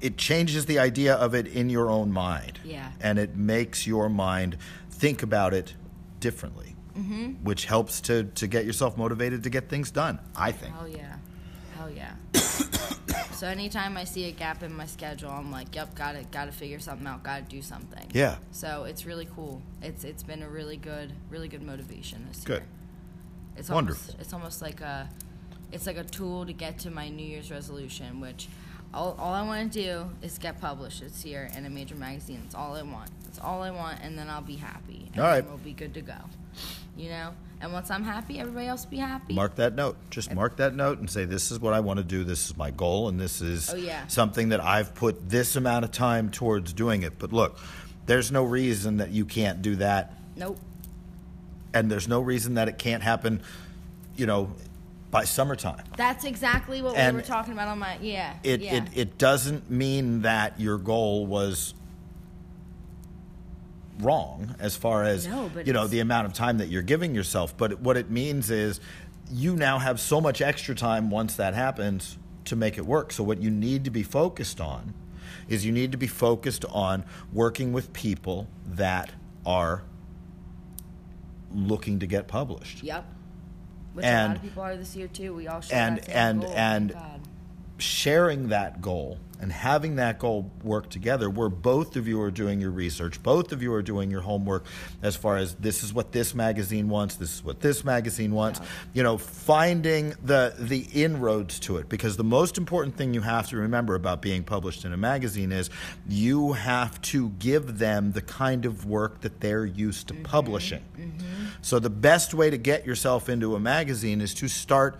it 0.00 0.16
changes 0.16 0.66
the 0.66 0.78
idea 0.78 1.14
of 1.14 1.34
it 1.34 1.46
in 1.46 1.70
your 1.70 1.90
own 1.90 2.12
mind, 2.12 2.60
Yeah. 2.64 2.90
and 3.00 3.18
it 3.18 3.36
makes 3.36 3.86
your 3.86 4.08
mind 4.08 4.56
think 4.90 5.22
about 5.22 5.54
it 5.54 5.74
differently, 6.20 6.76
mm-hmm. 6.96 7.32
which 7.44 7.64
helps 7.66 8.00
to 8.02 8.24
to 8.24 8.46
get 8.46 8.64
yourself 8.64 8.96
motivated 8.96 9.42
to 9.44 9.50
get 9.50 9.68
things 9.68 9.90
done. 9.90 10.18
I 10.36 10.52
think. 10.52 10.74
Hell 10.74 10.88
yeah. 10.88 11.16
Hell 11.76 11.90
yeah. 11.90 12.14
so 13.32 13.46
anytime 13.46 13.96
I 13.96 14.04
see 14.04 14.28
a 14.28 14.32
gap 14.32 14.62
in 14.62 14.74
my 14.74 14.86
schedule, 14.86 15.30
I'm 15.30 15.52
like, 15.52 15.74
yep, 15.74 15.94
got 15.94 16.12
to 16.12 16.24
got 16.24 16.46
to 16.46 16.52
figure 16.52 16.80
something 16.80 17.06
out, 17.06 17.22
got 17.22 17.48
to 17.48 17.56
do 17.56 17.62
something. 17.62 18.06
Yeah. 18.12 18.36
So 18.50 18.84
it's 18.84 19.06
really 19.06 19.28
cool. 19.34 19.62
It's 19.82 20.04
it's 20.04 20.22
been 20.22 20.42
a 20.42 20.48
really 20.48 20.76
good 20.76 21.12
really 21.30 21.48
good 21.48 21.62
motivation 21.62 22.26
this 22.28 22.42
Good. 22.44 22.62
year. 22.62 22.68
It's 23.56 23.70
Wonderful. 23.70 24.12
Almost, 24.12 24.20
it's 24.20 24.32
almost 24.32 24.62
like 24.62 24.80
a 24.80 25.08
it's 25.72 25.86
like 25.86 25.98
a 25.98 26.04
tool 26.04 26.46
to 26.46 26.52
get 26.52 26.78
to 26.80 26.90
my 26.90 27.08
New 27.08 27.26
Year's 27.26 27.50
resolution, 27.50 28.20
which 28.20 28.48
all, 28.94 29.16
all 29.18 29.32
I 29.34 29.42
want 29.42 29.72
to 29.72 29.82
do 29.82 30.10
is 30.22 30.38
get 30.38 30.60
published 30.60 31.00
this 31.00 31.24
year 31.24 31.50
in 31.56 31.66
a 31.66 31.70
major 31.70 31.94
magazine. 31.94 32.40
That's 32.44 32.54
all 32.54 32.74
I 32.74 32.82
want. 32.82 33.10
That's 33.24 33.38
all 33.38 33.62
I 33.62 33.70
want, 33.70 33.98
and 34.02 34.18
then 34.18 34.28
I'll 34.28 34.40
be 34.42 34.56
happy. 34.56 35.08
And 35.12 35.22
All 35.22 35.28
right. 35.30 35.46
we'll 35.46 35.58
be 35.58 35.72
good 35.74 35.94
to 35.94 36.00
go. 36.00 36.14
You 36.96 37.10
know? 37.10 37.34
And 37.60 37.72
once 37.72 37.90
I'm 37.90 38.04
happy, 38.04 38.38
everybody 38.38 38.66
else 38.68 38.84
will 38.84 38.92
be 38.92 38.96
happy. 38.98 39.34
Mark 39.34 39.56
that 39.56 39.74
note. 39.74 39.96
Just 40.10 40.32
mark 40.32 40.56
that 40.58 40.74
note 40.76 41.00
and 41.00 41.10
say, 41.10 41.24
"This 41.24 41.50
is 41.50 41.58
what 41.58 41.74
I 41.74 41.80
want 41.80 41.98
to 41.98 42.04
do. 42.04 42.22
This 42.24 42.46
is 42.50 42.56
my 42.56 42.70
goal, 42.70 43.08
and 43.08 43.18
this 43.20 43.40
is 43.40 43.70
Oh, 43.70 43.76
yeah. 43.76 44.06
something 44.06 44.50
that 44.50 44.60
I've 44.64 44.94
put 44.94 45.28
this 45.28 45.56
amount 45.56 45.84
of 45.84 45.90
time 45.90 46.30
towards 46.30 46.72
doing 46.72 47.02
it." 47.02 47.18
But 47.18 47.32
look, 47.32 47.58
there's 48.06 48.30
no 48.30 48.44
reason 48.44 48.98
that 48.98 49.10
you 49.10 49.24
can't 49.24 49.60
do 49.60 49.74
that, 49.76 50.14
Nope. 50.36 50.56
and 51.74 51.90
there's 51.90 52.06
no 52.08 52.20
reason 52.20 52.54
that 52.54 52.68
it 52.68 52.78
can't 52.78 53.02
happen. 53.02 53.42
You 54.16 54.26
know, 54.26 54.52
by 55.10 55.24
summertime. 55.24 55.84
That's 55.96 56.24
exactly 56.24 56.82
what 56.82 56.96
And 56.96 57.16
we 57.16 57.22
were 57.22 57.26
talking 57.26 57.52
about 57.52 57.68
on 57.68 57.78
my 57.78 57.98
yeah. 58.00 58.34
It, 58.42 58.60
yeah. 58.60 58.76
it 58.76 58.84
it 58.94 59.18
doesn't 59.18 59.70
mean 59.70 60.22
that 60.22 60.60
your 60.60 60.78
goal 60.78 61.26
was 61.26 61.74
wrong 64.00 64.54
as 64.60 64.76
far 64.76 65.04
as 65.04 65.26
No, 65.26 65.50
you 65.64 65.72
know 65.72 65.86
the 65.86 66.00
amount 66.00 66.26
of 66.26 66.32
time 66.32 66.58
that 66.58 66.68
you're 66.68 66.82
giving 66.82 67.14
yourself. 67.14 67.56
But 67.56 67.80
what 67.80 67.96
it 67.96 68.10
means 68.10 68.50
is 68.50 68.80
you 69.30 69.56
now 69.56 69.78
have 69.78 70.00
so 70.00 70.20
much 70.20 70.40
extra 70.40 70.74
time 70.74 71.10
once 71.10 71.36
that 71.36 71.54
happens 71.54 72.18
to 72.46 72.56
make 72.56 72.78
it 72.78 72.86
work. 72.86 73.12
So 73.12 73.24
what 73.24 73.40
you 73.40 73.50
need 73.50 73.84
to 73.84 73.90
be 73.90 74.02
focused 74.02 74.60
on 74.60 74.94
is 75.48 75.64
you 75.64 75.72
need 75.72 75.92
to 75.92 75.98
be 75.98 76.06
focused 76.06 76.64
on 76.66 77.04
working 77.32 77.72
with 77.72 77.92
people 77.92 78.46
that 78.66 79.12
are 79.46 79.82
looking 81.52 81.98
to 81.98 82.06
get 82.06 82.28
published. 82.28 82.82
Yep. 82.82 83.04
Which 83.98 84.04
a 84.06 84.08
And- 84.08 84.28
lot 84.28 84.36
of 84.36 84.42
people 84.42 84.62
are 84.62 84.76
this 84.76 84.94
year 84.94 85.08
too. 85.08 85.34
We 85.34 85.48
all 85.48 85.60
share 85.60 85.76
and- 85.78 85.98
that 85.98 86.08
and- 86.08 86.40
goal, 86.42 86.54
and- 86.54 86.92
God. 86.92 87.20
sharing 87.78 88.48
that 88.48 88.80
goal 88.80 89.18
and 89.40 89.52
having 89.52 89.96
that 89.96 90.18
goal 90.18 90.50
work 90.62 90.88
together 90.88 91.30
where 91.30 91.48
both 91.48 91.96
of 91.96 92.08
you 92.08 92.20
are 92.20 92.30
doing 92.30 92.60
your 92.60 92.70
research 92.70 93.22
both 93.22 93.52
of 93.52 93.62
you 93.62 93.72
are 93.72 93.82
doing 93.82 94.10
your 94.10 94.20
homework 94.20 94.64
as 95.02 95.16
far 95.16 95.36
as 95.36 95.54
this 95.56 95.82
is 95.82 95.92
what 95.92 96.12
this 96.12 96.34
magazine 96.34 96.88
wants 96.88 97.16
this 97.16 97.36
is 97.36 97.44
what 97.44 97.60
this 97.60 97.84
magazine 97.84 98.32
wants. 98.32 98.60
You 98.92 99.02
know 99.02 99.18
finding 99.18 100.14
the 100.22 100.54
the 100.58 100.86
inroads 100.92 101.58
to 101.60 101.76
it. 101.78 101.88
Because 101.88 102.16
the 102.16 102.24
most 102.24 102.58
important 102.58 102.96
thing 102.96 103.14
you 103.14 103.20
have 103.20 103.48
to 103.48 103.56
remember 103.56 103.94
about 103.94 104.22
being 104.22 104.44
published 104.44 104.84
in 104.84 104.92
a 104.92 104.96
magazine 104.96 105.52
is 105.52 105.70
you 106.08 106.52
have 106.52 107.00
to 107.02 107.30
give 107.30 107.78
them 107.78 108.12
the 108.12 108.22
kind 108.22 108.64
of 108.64 108.86
work 108.86 109.20
that 109.22 109.40
they're 109.40 109.66
used 109.66 110.08
to 110.08 110.14
mm-hmm. 110.14 110.24
publishing. 110.24 110.84
Mm-hmm. 110.96 111.46
So 111.62 111.78
the 111.78 111.90
best 111.90 112.34
way 112.34 112.50
to 112.50 112.58
get 112.58 112.86
yourself 112.86 113.28
into 113.28 113.54
a 113.54 113.60
magazine 113.60 114.20
is 114.20 114.34
to 114.34 114.48
start 114.48 114.98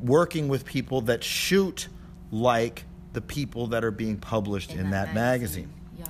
working 0.00 0.48
with 0.48 0.64
people 0.64 1.02
that 1.02 1.22
shoot 1.22 1.88
like 2.30 2.84
the 3.12 3.20
people 3.20 3.68
that 3.68 3.84
are 3.84 3.90
being 3.90 4.16
published 4.16 4.72
in, 4.72 4.90
that, 4.90 5.14
magazine. 5.14 5.72
Yeah, 5.98 6.06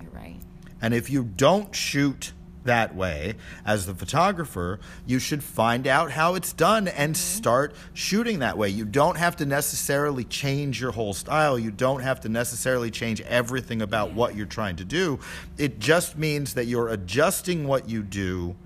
you're 0.00 0.10
right. 0.10 0.36
And 0.80 0.94
if 0.94 1.10
you 1.10 1.24
don't 1.24 1.74
shoot 1.74 2.32
that 2.64 2.94
way 2.94 3.34
as 3.64 3.86
the 3.86 3.94
photographer, 3.94 4.80
you 5.06 5.18
should 5.18 5.42
find 5.42 5.86
out 5.86 6.10
how 6.10 6.34
it's 6.34 6.52
done 6.52 6.88
and 6.88 7.14
mm-hmm. 7.14 7.36
start 7.36 7.74
shooting 7.94 8.40
that 8.40 8.58
way. 8.58 8.68
You 8.68 8.84
don't 8.84 9.16
have 9.16 9.36
to 9.36 9.46
necessarily 9.46 10.24
change 10.24 10.80
your 10.80 10.92
whole 10.92 11.14
style. 11.14 11.58
You 11.58 11.70
don't 11.70 12.00
have 12.00 12.20
to 12.20 12.28
necessarily 12.28 12.90
change 12.90 13.20
everything 13.22 13.82
about 13.82 14.12
what 14.12 14.36
you're 14.36 14.46
trying 14.46 14.76
to 14.76 14.84
do. 14.84 15.18
It 15.56 15.78
just 15.78 16.18
means 16.18 16.54
that 16.54 16.66
you're 16.66 16.88
adjusting 16.88 17.66
what 17.66 17.88
you 17.88 18.02
do 18.02 18.56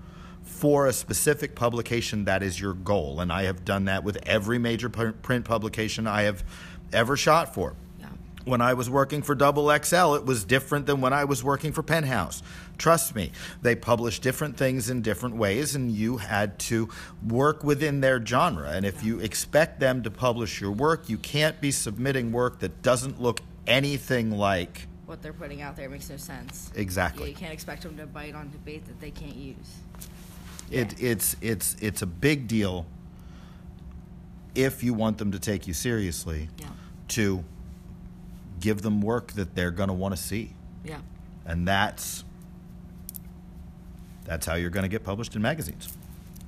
for 0.43 0.87
a 0.87 0.93
specific 0.93 1.53
publication 1.53 2.25
that 2.25 2.41
is 2.41 2.59
your 2.59 2.73
goal. 2.73 3.19
And 3.19 3.31
I 3.31 3.43
have 3.43 3.65
done 3.65 3.85
that 3.85 4.03
with 4.03 4.17
every 4.25 4.57
major 4.57 4.89
print 4.89 5.45
publication 5.45 6.07
I 6.07 6.23
have 6.23 6.43
ever 6.95 7.15
shot 7.17 7.53
for. 7.53 7.75
Yeah. 7.99 8.07
When 8.45 8.61
I 8.61 8.73
was 8.73 8.89
working 8.89 9.21
for 9.21 9.35
Double 9.35 9.69
XL, 9.83 10.15
it 10.15 10.25
was 10.25 10.43
different 10.43 10.85
than 10.87 11.01
when 11.01 11.13
I 11.13 11.25
was 11.25 11.43
working 11.43 11.71
for 11.73 11.83
Penthouse. 11.83 12.41
Trust 12.77 13.15
me, 13.15 13.31
they 13.61 13.75
publish 13.75 14.19
different 14.19 14.57
things 14.57 14.89
in 14.89 15.01
different 15.01 15.35
ways, 15.35 15.75
and 15.75 15.91
you 15.91 16.17
had 16.17 16.57
to 16.59 16.89
work 17.27 17.63
within 17.63 18.01
their 18.01 18.23
genre. 18.25 18.69
And 18.71 18.85
if 18.85 19.03
you 19.03 19.19
expect 19.19 19.79
them 19.79 20.03
to 20.03 20.11
publish 20.11 20.59
your 20.59 20.71
work, 20.71 21.07
you 21.09 21.17
can't 21.17 21.61
be 21.61 21.71
submitting 21.71 22.31
work 22.31 22.59
that 22.59 22.81
doesn't 22.81 23.21
look 23.21 23.39
anything 23.67 24.31
like 24.31 24.87
What 25.05 25.21
they're 25.21 25.33
putting 25.33 25.61
out 25.61 25.75
there 25.77 25.89
makes 25.89 26.09
no 26.09 26.17
sense. 26.17 26.69
exactly. 26.75 27.23
Yeah, 27.23 27.29
you 27.29 27.35
can't 27.35 27.53
expect 27.53 27.83
them 27.83 27.95
to 27.97 28.05
bite 28.05 28.35
on 28.35 28.51
debate 28.51 28.85
that 28.87 28.99
they 28.99 29.11
can't 29.11 29.35
use. 29.35 29.55
It, 30.71 31.01
it's 31.01 31.35
it's 31.41 31.75
it's 31.79 32.01
a 32.01 32.07
big 32.07 32.47
deal 32.47 32.85
if 34.55 34.83
you 34.83 34.93
want 34.93 35.17
them 35.17 35.31
to 35.31 35.39
take 35.39 35.67
you 35.67 35.73
seriously 35.73 36.49
Yeah. 36.59 36.67
To 37.09 37.43
give 38.59 38.81
them 38.81 39.01
work 39.01 39.33
that 39.33 39.55
they're 39.55 39.71
going 39.71 39.89
to 39.89 39.93
want 39.93 40.15
to 40.15 40.21
see 40.21 40.53
Yeah. 40.83 40.99
and 41.45 41.67
that's 41.67 42.23
that's 44.23 44.45
how 44.45 44.55
you're 44.55 44.69
going 44.71 44.83
to 44.83 44.89
get 44.89 45.03
published 45.03 45.35
in 45.35 45.41
magazines 45.41 45.93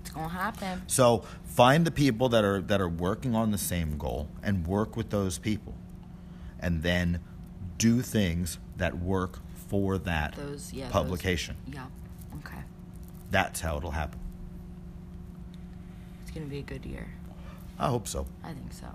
It's 0.02 0.10
gonna 0.10 0.30
happen. 0.30 0.82
so 0.88 1.24
find 1.46 1.86
the 1.86 1.91
people 1.91 2.30
that 2.30 2.43
are 2.43 2.62
that 2.62 2.82
are 2.82 2.89
working 2.89 3.36
on 3.36 3.52
the 3.52 3.58
same 3.58 3.98
goal 3.98 4.30
and 4.41 4.65
work 4.65 4.96
with 4.98 5.10
those 5.12 5.38
people 5.38 5.74
and 6.60 6.82
then 6.82 7.20
do 7.78 8.02
things 8.02 8.58
that 8.78 8.98
work 8.98 9.39
for 9.70 9.98
that 10.00 10.36
Those 10.36 10.74
yeah. 10.74 10.86
those- 10.86 10.93
publication 10.93 11.56
yeah. 11.67 11.86
Okay. 12.38 12.62
that's 13.30 13.62
how 13.62 13.78
it'll 13.78 13.91
happen 13.91 14.20
It's 16.24 16.32
gonna 16.32 16.46
be 16.48 16.60
a 16.60 16.63
good 16.63 16.86
year. 16.86 17.08
i 17.78 17.89
hope 17.89 18.08
so 18.08 18.26
I 18.43 18.54
think 18.54 18.74
so. 18.74 18.88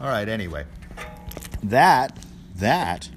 All 0.00 0.08
right, 0.08 0.28
anyway. 0.28 0.64
That 1.62 2.18
that 2.56 3.10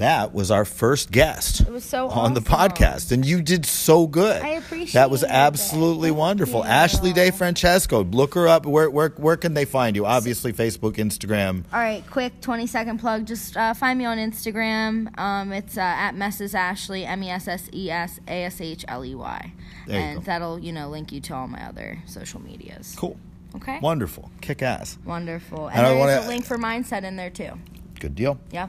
that 0.00 0.32
was 0.32 0.50
our 0.50 0.64
first 0.64 1.12
guest. 1.12 1.60
It 1.60 1.68
was 1.68 1.84
so 1.84 2.08
on 2.08 2.32
the 2.32 2.40
podcast 2.40 3.12
and 3.12 3.24
you 3.24 3.42
did 3.42 3.66
so 3.66 4.06
good. 4.06 4.42
I 4.42 4.50
appreciate 4.54 4.94
That 4.94 5.10
was 5.10 5.22
absolutely 5.22 6.08
Thank 6.08 6.18
wonderful. 6.18 6.60
you. 6.60 6.66
Ashley 6.66 7.12
De 7.12 7.30
Francesco, 7.30 8.02
look 8.04 8.34
her 8.34 8.48
up. 8.48 8.64
Where 8.64 8.88
where 8.88 9.10
where 9.10 9.36
can 9.36 9.52
they 9.54 9.66
find 9.66 9.94
you? 9.94 10.06
Obviously 10.06 10.52
Facebook, 10.54 10.94
Instagram. 10.94 11.64
All 11.72 11.78
right, 11.78 12.02
quick 12.10 12.40
20 12.40 12.66
second 12.66 12.98
plug. 12.98 13.26
Just 13.26 13.56
uh, 13.56 13.74
find 13.74 13.98
me 13.98 14.06
on 14.06 14.16
Instagram. 14.16 15.16
Um, 15.18 15.52
it's 15.52 15.76
uh, 15.76 15.82
at 15.82 16.14
Messes 16.16 16.54
Ashley, 16.54 17.04
M 17.04 17.22
E 17.22 17.30
S 17.30 17.46
S 17.46 17.68
E 17.72 17.90
S 17.90 18.18
A 18.26 18.44
S 18.44 18.60
H 18.60 18.84
L 18.88 19.04
E 19.04 19.14
Y. 19.14 19.52
And 19.86 20.20
go. 20.20 20.24
that'll, 20.24 20.58
you 20.58 20.72
know, 20.72 20.88
link 20.88 21.12
you 21.12 21.20
to 21.20 21.34
all 21.34 21.46
my 21.46 21.64
other 21.68 21.98
social 22.06 22.40
medias. 22.40 22.94
Cool. 22.96 23.18
Okay? 23.56 23.78
Wonderful. 23.80 24.30
Kick 24.40 24.62
ass. 24.62 24.98
Wonderful. 25.04 25.68
And, 25.68 25.78
And 25.78 25.86
there's 25.86 25.98
wanna- 25.98 26.26
a 26.26 26.28
link 26.28 26.44
for 26.44 26.56
Mindset 26.58 27.02
in 27.04 27.16
there 27.16 27.30
too. 27.30 27.52
Good 27.98 28.14
deal. 28.14 28.38
Yeah. 28.50 28.68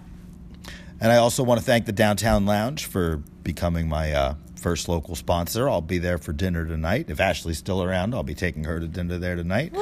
And 0.99 1.11
I 1.11 1.17
also 1.17 1.43
want 1.43 1.59
to 1.59 1.65
thank 1.65 1.85
the 1.85 1.91
Downtown 1.91 2.45
Lounge 2.45 2.85
for 2.85 3.17
becoming 3.43 3.87
my 3.89 4.11
uh, 4.13 4.35
first 4.55 4.87
local 4.87 5.15
sponsor. 5.15 5.67
I'll 5.69 5.81
be 5.81 5.97
there 5.97 6.17
for 6.19 6.31
dinner 6.33 6.65
tonight. 6.65 7.05
If 7.09 7.19
Ashley's 7.19 7.57
still 7.57 7.81
around, 7.81 8.13
I'll 8.13 8.21
be 8.23 8.35
taking 8.35 8.65
her 8.65 8.79
to 8.79 8.87
dinner 8.87 9.17
there 9.17 9.35
tonight. 9.35 9.73
Woo! 9.73 9.79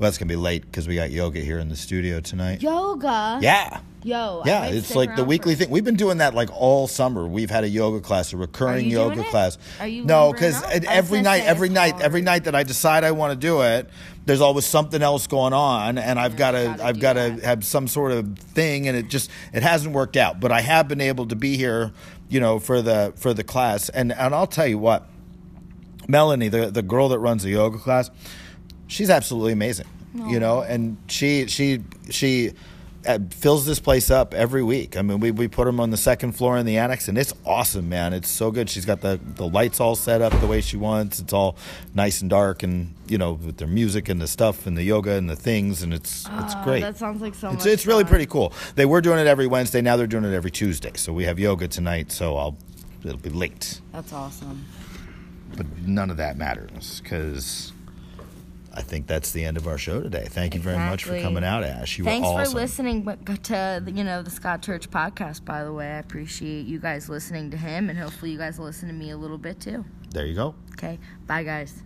Well, 0.00 0.06
that's 0.06 0.16
going 0.16 0.28
to 0.28 0.32
be 0.32 0.40
late 0.40 0.62
because 0.62 0.88
we 0.88 0.94
got 0.94 1.10
yoga 1.10 1.40
here 1.40 1.58
in 1.58 1.68
the 1.68 1.76
studio 1.76 2.20
tonight. 2.20 2.62
Yoga. 2.62 3.38
Yeah. 3.42 3.80
Yo. 4.02 4.42
Yeah, 4.46 4.68
it's 4.68 4.94
like 4.94 5.14
the 5.14 5.24
weekly 5.24 5.54
thing. 5.54 5.68
We've 5.68 5.84
been 5.84 5.96
doing 5.96 6.18
that 6.18 6.32
like 6.32 6.48
all 6.58 6.88
summer. 6.88 7.26
We've 7.26 7.50
had 7.50 7.64
a 7.64 7.68
yoga 7.68 8.00
class, 8.00 8.32
a 8.32 8.38
recurring 8.38 8.88
yoga 8.88 9.22
class. 9.24 9.58
Are 9.78 9.86
you 9.86 10.06
no, 10.06 10.32
because 10.32 10.56
up? 10.56 10.70
I 10.70 10.78
was 10.78 10.84
every 10.88 11.20
night, 11.20 11.44
every 11.44 11.68
night, 11.68 11.92
hard. 11.92 12.04
every 12.04 12.22
night 12.22 12.44
that 12.44 12.54
I 12.54 12.62
decide 12.62 13.04
I 13.04 13.10
want 13.10 13.38
to 13.38 13.46
do 13.46 13.60
it, 13.60 13.90
there's 14.24 14.40
always 14.40 14.64
something 14.64 15.02
else 15.02 15.26
going 15.26 15.52
on, 15.52 15.98
and 15.98 16.18
I've 16.18 16.38
got 16.38 16.52
to, 16.52 16.78
I've 16.82 16.98
got 16.98 17.14
to 17.14 17.32
have 17.44 17.62
some 17.62 17.86
sort 17.86 18.12
of 18.12 18.38
thing, 18.38 18.88
and 18.88 18.96
it 18.96 19.10
just 19.10 19.30
it 19.52 19.62
hasn't 19.62 19.94
worked 19.94 20.16
out. 20.16 20.40
But 20.40 20.50
I 20.50 20.62
have 20.62 20.88
been 20.88 21.02
able 21.02 21.26
to 21.26 21.36
be 21.36 21.58
here, 21.58 21.92
you 22.30 22.40
know, 22.40 22.58
for 22.58 22.80
the 22.80 23.12
for 23.16 23.34
the 23.34 23.44
class, 23.44 23.90
and 23.90 24.12
and 24.12 24.34
I'll 24.34 24.46
tell 24.46 24.66
you 24.66 24.78
what, 24.78 25.06
Melanie, 26.08 26.48
the 26.48 26.70
the 26.70 26.82
girl 26.82 27.10
that 27.10 27.18
runs 27.18 27.42
the 27.42 27.50
yoga 27.50 27.76
class, 27.76 28.10
she's 28.90 29.08
absolutely 29.10 29.52
amazing. 29.52 29.86
You 30.12 30.40
know, 30.40 30.60
and 30.62 30.96
she 31.06 31.46
she 31.46 31.84
she 32.10 32.50
uh, 33.06 33.20
fills 33.30 33.64
this 33.64 33.78
place 33.78 34.10
up 34.10 34.34
every 34.34 34.62
week. 34.62 34.96
I 34.96 35.02
mean, 35.02 35.20
we 35.20 35.30
we 35.30 35.46
put 35.46 35.66
them 35.66 35.78
on 35.78 35.90
the 35.90 35.96
second 35.96 36.32
floor 36.32 36.58
in 36.58 36.66
the 36.66 36.78
annex, 36.78 37.06
and 37.06 37.16
it's 37.16 37.32
awesome, 37.46 37.88
man. 37.88 38.12
It's 38.12 38.28
so 38.28 38.50
good. 38.50 38.68
She's 38.68 38.84
got 38.84 39.02
the 39.02 39.20
the 39.36 39.46
lights 39.46 39.78
all 39.78 39.94
set 39.94 40.20
up 40.20 40.32
the 40.40 40.48
way 40.48 40.62
she 40.62 40.76
wants. 40.76 41.20
It's 41.20 41.32
all 41.32 41.56
nice 41.94 42.22
and 42.22 42.28
dark, 42.28 42.64
and 42.64 42.92
you 43.06 43.18
know, 43.18 43.34
with 43.34 43.58
their 43.58 43.68
music 43.68 44.08
and 44.08 44.20
the 44.20 44.26
stuff 44.26 44.66
and 44.66 44.76
the 44.76 44.82
yoga 44.82 45.12
and 45.12 45.30
the 45.30 45.36
things, 45.36 45.84
and 45.84 45.94
it's 45.94 46.26
it's 46.26 46.54
Oh, 46.56 46.64
great. 46.64 46.80
That 46.80 46.96
sounds 46.98 47.22
like 47.22 47.36
so 47.36 47.50
It's, 47.52 47.64
much 47.64 47.72
it's 47.72 47.86
really 47.86 48.04
pretty 48.04 48.26
cool. 48.26 48.52
They 48.74 48.86
were 48.86 49.00
doing 49.00 49.20
it 49.20 49.28
every 49.28 49.46
Wednesday. 49.46 49.80
Now 49.80 49.96
they're 49.96 50.08
doing 50.08 50.24
it 50.24 50.34
every 50.34 50.50
Tuesday. 50.50 50.92
So 50.96 51.12
we 51.12 51.22
have 51.24 51.38
yoga 51.38 51.68
tonight. 51.68 52.10
So 52.10 52.36
I'll 52.36 52.58
it'll 53.04 53.16
be 53.16 53.30
late, 53.30 53.80
That's 53.92 54.12
awesome. 54.12 54.64
but 55.56 55.66
none 55.86 56.10
of 56.10 56.16
that 56.16 56.36
matters 56.36 57.00
because 57.00 57.72
I 58.72 58.82
think 58.82 59.06
that's 59.06 59.32
the 59.32 59.44
end 59.44 59.56
of 59.56 59.66
our 59.66 59.78
show 59.78 60.00
today. 60.00 60.26
Thank 60.28 60.54
you 60.54 60.60
very 60.60 60.78
much 60.78 61.04
for 61.04 61.20
coming 61.20 61.44
out, 61.44 61.64
Ash. 61.64 61.98
You 61.98 62.04
Thanks 62.04 62.26
were 62.26 62.34
awesome. 62.34 62.52
for 62.52 62.60
listening 62.60 63.04
to 63.44 63.82
you 63.86 64.04
know 64.04 64.22
the 64.22 64.30
Scott 64.30 64.62
Church 64.62 64.90
podcast. 64.90 65.44
By 65.44 65.64
the 65.64 65.72
way, 65.72 65.86
I 65.86 65.98
appreciate 65.98 66.66
you 66.66 66.78
guys 66.78 67.08
listening 67.08 67.50
to 67.50 67.56
him, 67.56 67.90
and 67.90 67.98
hopefully 67.98 68.30
you 68.30 68.38
guys 68.38 68.58
will 68.58 68.66
listen 68.66 68.88
to 68.88 68.94
me 68.94 69.10
a 69.10 69.16
little 69.16 69.38
bit 69.38 69.60
too. 69.60 69.84
There 70.10 70.26
you 70.26 70.34
go. 70.34 70.54
Okay, 70.72 70.98
bye 71.26 71.42
guys. 71.42 71.82